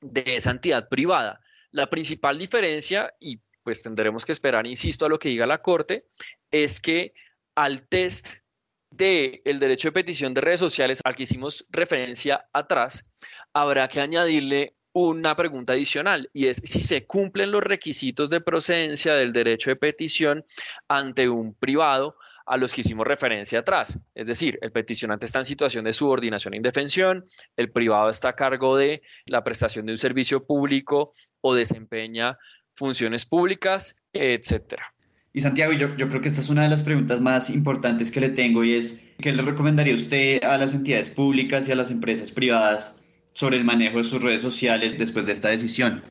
de 0.00 0.24
esa 0.26 0.50
entidad 0.50 0.88
privada. 0.88 1.40
La 1.70 1.90
principal 1.90 2.38
diferencia, 2.38 3.14
y 3.20 3.40
pues 3.62 3.82
tendremos 3.82 4.24
que 4.24 4.32
esperar, 4.32 4.66
insisto, 4.66 5.06
a 5.06 5.08
lo 5.08 5.18
que 5.18 5.28
diga 5.28 5.46
la 5.46 5.60
Corte, 5.60 6.06
es 6.50 6.80
que 6.80 7.12
al 7.54 7.86
test 7.88 8.36
del 8.90 9.42
el 9.44 9.58
derecho 9.58 9.88
de 9.88 9.92
petición 9.92 10.32
de 10.32 10.40
redes 10.40 10.60
sociales 10.60 11.00
al 11.04 11.14
que 11.14 11.24
hicimos 11.24 11.66
referencia 11.70 12.48
atrás, 12.52 13.02
habrá 13.52 13.88
que 13.88 14.00
añadirle 14.00 14.76
una 14.92 15.36
pregunta 15.36 15.74
adicional 15.74 16.30
y 16.32 16.46
es 16.46 16.62
si 16.64 16.82
se 16.82 17.06
cumplen 17.06 17.52
los 17.52 17.62
requisitos 17.62 18.30
de 18.30 18.40
procedencia 18.40 19.14
del 19.14 19.32
derecho 19.32 19.70
de 19.70 19.76
petición 19.76 20.44
ante 20.88 21.28
un 21.28 21.54
privado 21.54 22.16
a 22.48 22.56
los 22.56 22.72
que 22.72 22.80
hicimos 22.80 23.06
referencia 23.06 23.60
atrás. 23.60 23.98
Es 24.14 24.26
decir, 24.26 24.58
el 24.62 24.72
peticionante 24.72 25.26
está 25.26 25.40
en 25.40 25.44
situación 25.44 25.84
de 25.84 25.92
subordinación 25.92 26.54
e 26.54 26.56
indefensión, 26.56 27.24
el 27.56 27.70
privado 27.70 28.08
está 28.08 28.30
a 28.30 28.36
cargo 28.36 28.76
de 28.76 29.02
la 29.26 29.44
prestación 29.44 29.86
de 29.86 29.92
un 29.92 29.98
servicio 29.98 30.46
público 30.46 31.12
o 31.40 31.54
desempeña 31.54 32.38
funciones 32.74 33.26
públicas, 33.26 33.96
etcétera. 34.12 34.94
Y 35.32 35.40
Santiago, 35.40 35.72
yo, 35.72 35.94
yo 35.96 36.08
creo 36.08 36.20
que 36.20 36.28
esta 36.28 36.40
es 36.40 36.48
una 36.48 36.62
de 36.62 36.68
las 36.68 36.82
preguntas 36.82 37.20
más 37.20 37.50
importantes 37.50 38.10
que 38.10 38.20
le 38.20 38.30
tengo 38.30 38.64
y 38.64 38.74
es, 38.74 39.04
¿qué 39.20 39.32
le 39.32 39.42
recomendaría 39.42 39.94
usted 39.94 40.42
a 40.42 40.56
las 40.56 40.72
entidades 40.72 41.10
públicas 41.10 41.68
y 41.68 41.72
a 41.72 41.76
las 41.76 41.90
empresas 41.90 42.32
privadas 42.32 43.04
sobre 43.34 43.56
el 43.56 43.64
manejo 43.64 43.98
de 43.98 44.04
sus 44.04 44.22
redes 44.22 44.40
sociales 44.42 44.96
después 44.96 45.26
de 45.26 45.32
esta 45.32 45.48
decisión? 45.48 46.02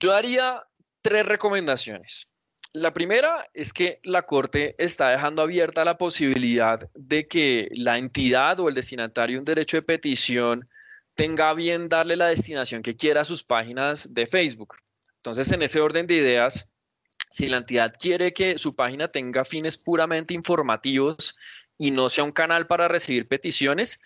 Yo 0.00 0.12
haría 0.14 0.62
tres 1.00 1.24
recomendaciones. 1.24 2.28
La 2.74 2.92
primera 2.92 3.48
es 3.54 3.72
que 3.72 3.98
la 4.04 4.22
Corte 4.22 4.74
está 4.78 5.08
dejando 5.08 5.40
abierta 5.40 5.84
la 5.84 5.96
posibilidad 5.96 6.88
de 6.94 7.26
que 7.26 7.70
la 7.74 7.96
entidad 7.96 8.60
o 8.60 8.68
el 8.68 8.74
destinatario 8.74 9.36
de 9.36 9.38
un 9.38 9.44
derecho 9.46 9.78
de 9.78 9.82
petición 9.82 10.68
tenga 11.14 11.54
bien 11.54 11.88
darle 11.88 12.16
la 12.16 12.26
destinación 12.26 12.82
que 12.82 12.94
quiera 12.94 13.22
a 13.22 13.24
sus 13.24 13.42
páginas 13.42 14.12
de 14.12 14.26
Facebook. 14.26 14.76
Entonces, 15.16 15.50
en 15.50 15.62
ese 15.62 15.80
orden 15.80 16.06
de 16.06 16.14
ideas, 16.14 16.68
si 17.30 17.48
la 17.48 17.56
entidad 17.56 17.94
quiere 17.98 18.32
que 18.32 18.58
su 18.58 18.76
página 18.76 19.08
tenga 19.08 19.44
fines 19.44 19.78
puramente 19.78 20.34
informativos 20.34 21.36
y 21.78 21.90
no 21.90 22.08
sea 22.08 22.24
un 22.24 22.32
canal 22.32 22.66
para 22.66 22.86
recibir 22.86 23.28
peticiones, 23.28 23.98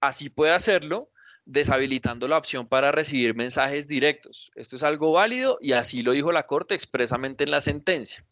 así 0.00 0.28
puede 0.28 0.52
hacerlo 0.52 1.10
deshabilitando 1.48 2.28
la 2.28 2.36
opción 2.36 2.66
para 2.66 2.92
recibir 2.92 3.34
mensajes 3.34 3.88
directos. 3.88 4.52
Esto 4.54 4.76
es 4.76 4.82
algo 4.82 5.12
válido 5.12 5.58
y 5.62 5.72
así 5.72 6.02
lo 6.02 6.12
dijo 6.12 6.30
la 6.30 6.44
Corte 6.44 6.74
expresamente 6.74 7.44
en 7.44 7.50
la 7.50 7.62
sentencia. 7.62 8.22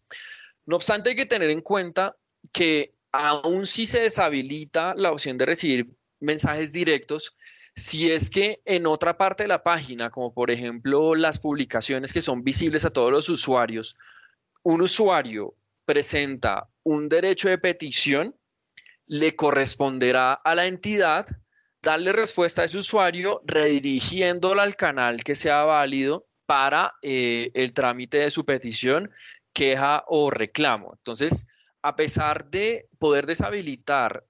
No 0.66 0.76
obstante, 0.76 1.10
hay 1.10 1.16
que 1.16 1.24
tener 1.24 1.48
en 1.48 1.62
cuenta 1.62 2.14
que 2.52 2.92
aún 3.12 3.66
si 3.66 3.86
se 3.86 4.00
deshabilita 4.00 4.94
la 4.94 5.12
opción 5.12 5.38
de 5.38 5.46
recibir 5.46 5.96
mensajes 6.20 6.72
directos, 6.72 7.34
si 7.74 8.12
es 8.12 8.28
que 8.28 8.60
en 8.66 8.86
otra 8.86 9.16
parte 9.16 9.44
de 9.44 9.48
la 9.48 9.62
página, 9.62 10.10
como 10.10 10.34
por 10.34 10.50
ejemplo 10.50 11.14
las 11.14 11.38
publicaciones 11.38 12.12
que 12.12 12.20
son 12.20 12.44
visibles 12.44 12.84
a 12.84 12.90
todos 12.90 13.10
los 13.10 13.30
usuarios, 13.30 13.96
un 14.62 14.82
usuario 14.82 15.54
presenta 15.86 16.68
un 16.82 17.08
derecho 17.08 17.48
de 17.48 17.56
petición, 17.56 18.36
le 19.06 19.34
corresponderá 19.36 20.34
a 20.34 20.54
la 20.54 20.66
entidad 20.66 21.26
darle 21.86 22.12
respuesta 22.12 22.62
a 22.62 22.64
ese 22.64 22.78
usuario 22.78 23.42
redirigiéndola 23.44 24.64
al 24.64 24.74
canal 24.74 25.22
que 25.22 25.36
sea 25.36 25.62
válido 25.62 26.26
para 26.44 26.94
eh, 27.00 27.52
el 27.54 27.72
trámite 27.72 28.18
de 28.18 28.32
su 28.32 28.44
petición, 28.44 29.08
queja 29.52 30.02
o 30.08 30.30
reclamo. 30.32 30.94
Entonces, 30.96 31.46
a 31.82 31.94
pesar 31.94 32.50
de 32.50 32.88
poder 32.98 33.26
deshabilitar 33.26 34.24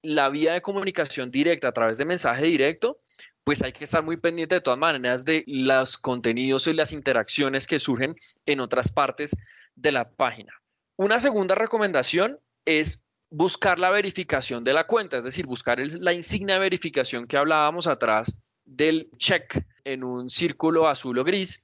la 0.00 0.30
vía 0.30 0.54
de 0.54 0.62
comunicación 0.62 1.30
directa 1.30 1.68
a 1.68 1.72
través 1.72 1.98
de 1.98 2.06
mensaje 2.06 2.44
directo, 2.44 2.96
pues 3.44 3.62
hay 3.62 3.74
que 3.74 3.84
estar 3.84 4.02
muy 4.02 4.16
pendiente 4.16 4.54
de 4.54 4.60
todas 4.62 4.78
maneras 4.78 5.26
de 5.26 5.44
los 5.46 5.98
contenidos 5.98 6.66
y 6.66 6.72
las 6.72 6.92
interacciones 6.92 7.66
que 7.66 7.78
surgen 7.78 8.16
en 8.46 8.60
otras 8.60 8.90
partes 8.90 9.36
de 9.74 9.92
la 9.92 10.08
página. 10.10 10.54
Una 10.96 11.18
segunda 11.18 11.54
recomendación 11.54 12.40
es 12.64 13.02
buscar 13.32 13.80
la 13.80 13.90
verificación 13.90 14.62
de 14.62 14.74
la 14.74 14.86
cuenta, 14.86 15.16
es 15.16 15.24
decir, 15.24 15.46
buscar 15.46 15.78
la 16.00 16.12
insignia 16.12 16.56
de 16.56 16.60
verificación 16.60 17.26
que 17.26 17.38
hablábamos 17.38 17.86
atrás 17.86 18.36
del 18.66 19.10
check 19.16 19.64
en 19.84 20.04
un 20.04 20.28
círculo 20.28 20.86
azul 20.86 21.18
o 21.18 21.24
gris, 21.24 21.62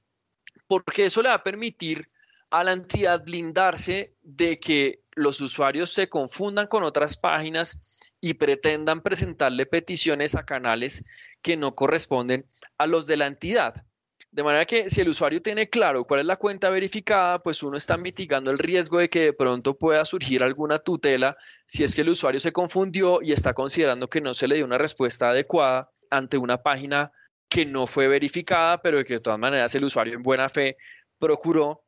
porque 0.67 1.05
eso 1.05 1.21
le 1.21 1.29
va 1.29 1.35
a 1.35 1.43
permitir 1.43 2.09
a 2.49 2.63
la 2.63 2.73
entidad 2.73 3.23
blindarse 3.23 4.15
de 4.23 4.59
que 4.59 5.03
los 5.11 5.41
usuarios 5.41 5.93
se 5.93 6.09
confundan 6.09 6.65
con 6.65 6.83
otras 6.83 7.17
páginas 7.17 7.79
y 8.19 8.33
pretendan 8.33 9.01
presentarle 9.01 9.67
peticiones 9.67 10.33
a 10.33 10.45
canales 10.45 11.05
que 11.43 11.55
no 11.55 11.75
corresponden 11.75 12.47
a 12.79 12.87
los 12.87 13.05
de 13.05 13.17
la 13.17 13.27
entidad. 13.27 13.85
De 14.31 14.43
manera 14.43 14.65
que 14.65 14.89
si 14.91 15.01
el 15.01 15.09
usuario 15.09 15.41
tiene 15.41 15.69
claro 15.69 16.05
cuál 16.05 16.19
es 16.19 16.25
la 16.25 16.35
cuenta 16.35 16.69
verificada, 16.69 17.39
pues 17.39 17.63
uno 17.63 17.77
está 17.77 17.97
mitigando 17.97 18.51
el 18.51 18.59
riesgo 18.59 18.99
de 18.99 19.09
que 19.09 19.21
de 19.21 19.33
pronto 19.33 19.77
pueda 19.77 20.05
surgir 20.05 20.43
alguna 20.43 20.77
tutela 20.77 21.35
si 21.65 21.83
es 21.83 21.95
que 21.95 22.01
el 22.01 22.09
usuario 22.09 22.39
se 22.39 22.51
confundió 22.51 23.21
y 23.23 23.31
está 23.31 23.53
considerando 23.53 24.07
que 24.07 24.21
no 24.21 24.35
se 24.35 24.47
le 24.47 24.55
dio 24.55 24.65
una 24.65 24.77
respuesta 24.77 25.31
adecuada 25.31 25.91
ante 26.11 26.37
una 26.37 26.61
página 26.61 27.11
que 27.49 27.65
no 27.65 27.87
fue 27.87 28.07
verificada, 28.07 28.79
pero 28.81 29.03
que 29.03 29.13
de 29.13 29.19
todas 29.19 29.39
maneras 29.39 29.73
el 29.73 29.83
usuario 29.83 30.13
en 30.13 30.21
buena 30.21 30.47
fe 30.47 30.77
procuró 31.17 31.83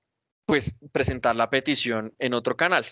pues 0.46 0.76
presentar 0.92 1.36
la 1.36 1.50
petición 1.50 2.14
en 2.18 2.34
otro 2.34 2.58
canal. 2.58 2.86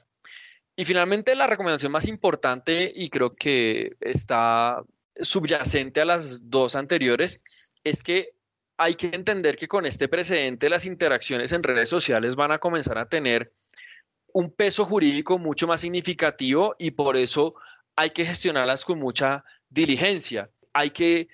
Y 0.75 0.85
finalmente 0.85 1.33
la 1.35 1.47
recomendación 1.47 1.91
más 1.91 2.07
importante 2.07 2.91
y 2.95 3.09
creo 3.09 3.35
que 3.35 3.97
está 3.99 4.83
subyacente 5.19 6.01
a 6.01 6.05
las 6.05 6.49
dos 6.49 6.75
anteriores 6.75 7.41
es 7.83 8.03
que 8.03 8.38
hay 8.79 8.95
que 8.95 9.07
entender 9.07 9.57
que 9.57 9.67
con 9.67 9.85
este 9.85 10.07
precedente 10.07 10.69
las 10.69 10.85
interacciones 10.85 11.51
en 11.51 11.63
redes 11.63 11.89
sociales 11.89 12.37
van 12.37 12.53
a 12.53 12.59
comenzar 12.59 12.97
a 12.97 13.09
tener 13.09 13.51
un 14.31 14.51
peso 14.53 14.85
jurídico 14.85 15.37
mucho 15.37 15.67
más 15.67 15.81
significativo 15.81 16.75
y 16.79 16.91
por 16.91 17.17
eso 17.17 17.55
hay 17.97 18.11
que 18.11 18.23
gestionarlas 18.23 18.85
con 18.85 18.97
mucha 18.97 19.43
diligencia. 19.69 20.49
Hay 20.71 20.91
que 20.91 21.27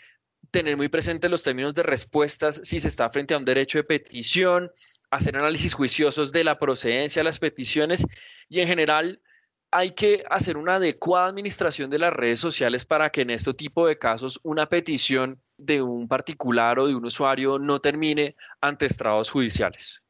tener 0.49 0.75
muy 0.75 0.87
presente 0.87 1.29
los 1.29 1.43
términos 1.43 1.75
de 1.75 1.83
respuestas 1.83 2.61
si 2.63 2.79
se 2.79 2.87
está 2.87 3.11
frente 3.11 3.35
a 3.35 3.37
un 3.37 3.43
derecho 3.43 3.77
de 3.77 3.83
petición, 3.83 4.71
hacer 5.11 5.37
análisis 5.37 5.75
juiciosos 5.75 6.31
de 6.31 6.43
la 6.43 6.57
procedencia 6.57 7.19
de 7.19 7.25
las 7.25 7.37
peticiones 7.37 8.07
y 8.49 8.61
en 8.61 8.67
general 8.67 9.21
hay 9.75 9.91
que 9.91 10.23
hacer 10.29 10.55
una 10.55 10.75
adecuada 10.75 11.27
administración 11.27 11.89
de 11.89 11.99
las 11.99 12.13
redes 12.13 12.39
sociales 12.39 12.85
para 12.85 13.09
que 13.09 13.23
en 13.23 13.29
este 13.29 13.53
tipo 13.53 13.85
de 13.85 13.97
casos 13.97 14.39
una 14.41 14.69
petición 14.69 15.41
de 15.57 15.81
un 15.81 16.07
particular 16.07 16.79
o 16.79 16.87
de 16.87 16.95
un 16.95 17.03
usuario 17.03 17.59
no 17.59 17.81
termine 17.81 18.37
ante 18.61 18.85
estrados 18.85 19.29
judiciales. 19.29 20.01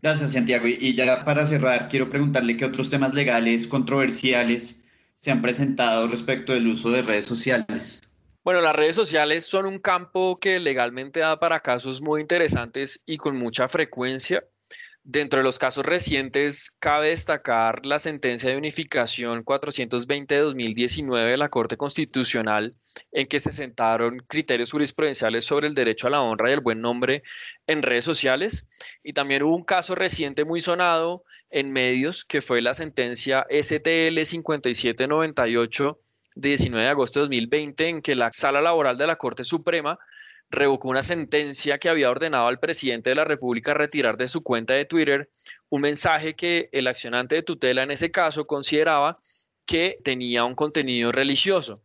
Gracias, 0.00 0.32
Santiago. 0.32 0.66
Y 0.66 0.94
ya 0.94 1.22
para 1.26 1.44
cerrar, 1.44 1.90
quiero 1.90 2.08
preguntarle 2.08 2.56
qué 2.56 2.64
otros 2.64 2.88
temas 2.88 3.12
legales 3.12 3.66
controversiales 3.66 4.86
se 5.18 5.30
han 5.30 5.42
presentado 5.42 6.08
respecto 6.08 6.54
del 6.54 6.68
uso 6.68 6.90
de 6.90 7.02
redes 7.02 7.26
sociales. 7.26 8.00
Bueno, 8.42 8.62
las 8.62 8.74
redes 8.74 8.96
sociales 8.96 9.44
son 9.44 9.66
un 9.66 9.80
campo 9.80 10.40
que 10.40 10.58
legalmente 10.60 11.20
da 11.20 11.38
para 11.38 11.60
casos 11.60 12.00
muy 12.00 12.22
interesantes 12.22 13.02
y 13.04 13.18
con 13.18 13.36
mucha 13.36 13.68
frecuencia. 13.68 14.42
Dentro 15.02 15.38
de 15.38 15.44
los 15.44 15.58
casos 15.58 15.86
recientes, 15.86 16.70
cabe 16.78 17.08
destacar 17.08 17.86
la 17.86 17.98
sentencia 17.98 18.50
de 18.50 18.58
unificación 18.58 19.42
420 19.42 20.34
de 20.34 20.40
2019 20.42 21.30
de 21.30 21.36
la 21.38 21.48
Corte 21.48 21.78
Constitucional, 21.78 22.76
en 23.10 23.26
que 23.26 23.40
se 23.40 23.50
sentaron 23.50 24.18
criterios 24.28 24.70
jurisprudenciales 24.70 25.46
sobre 25.46 25.68
el 25.68 25.74
derecho 25.74 26.06
a 26.06 26.10
la 26.10 26.20
honra 26.20 26.50
y 26.50 26.52
el 26.52 26.60
buen 26.60 26.82
nombre 26.82 27.22
en 27.66 27.80
redes 27.80 28.04
sociales. 28.04 28.66
Y 29.02 29.14
también 29.14 29.42
hubo 29.42 29.56
un 29.56 29.64
caso 29.64 29.94
reciente 29.94 30.44
muy 30.44 30.60
sonado 30.60 31.24
en 31.48 31.72
medios, 31.72 32.26
que 32.26 32.42
fue 32.42 32.60
la 32.60 32.74
sentencia 32.74 33.46
STL 33.50 34.22
5798 34.22 35.98
de 36.34 36.48
19 36.50 36.84
de 36.84 36.90
agosto 36.90 37.20
de 37.20 37.24
2020, 37.24 37.88
en 37.88 38.02
que 38.02 38.14
la 38.14 38.32
Sala 38.32 38.60
Laboral 38.60 38.98
de 38.98 39.06
la 39.06 39.16
Corte 39.16 39.44
Suprema 39.44 39.98
revocó 40.50 40.88
una 40.88 41.02
sentencia 41.02 41.78
que 41.78 41.88
había 41.88 42.10
ordenado 42.10 42.48
al 42.48 42.58
presidente 42.58 43.10
de 43.10 43.16
la 43.16 43.24
República 43.24 43.72
retirar 43.72 44.16
de 44.16 44.26
su 44.26 44.42
cuenta 44.42 44.74
de 44.74 44.84
Twitter 44.84 45.30
un 45.68 45.82
mensaje 45.82 46.34
que 46.34 46.68
el 46.72 46.88
accionante 46.88 47.36
de 47.36 47.42
tutela 47.42 47.82
en 47.82 47.92
ese 47.92 48.10
caso 48.10 48.46
consideraba 48.46 49.16
que 49.64 49.98
tenía 50.02 50.44
un 50.44 50.54
contenido 50.54 51.12
religioso. 51.12 51.82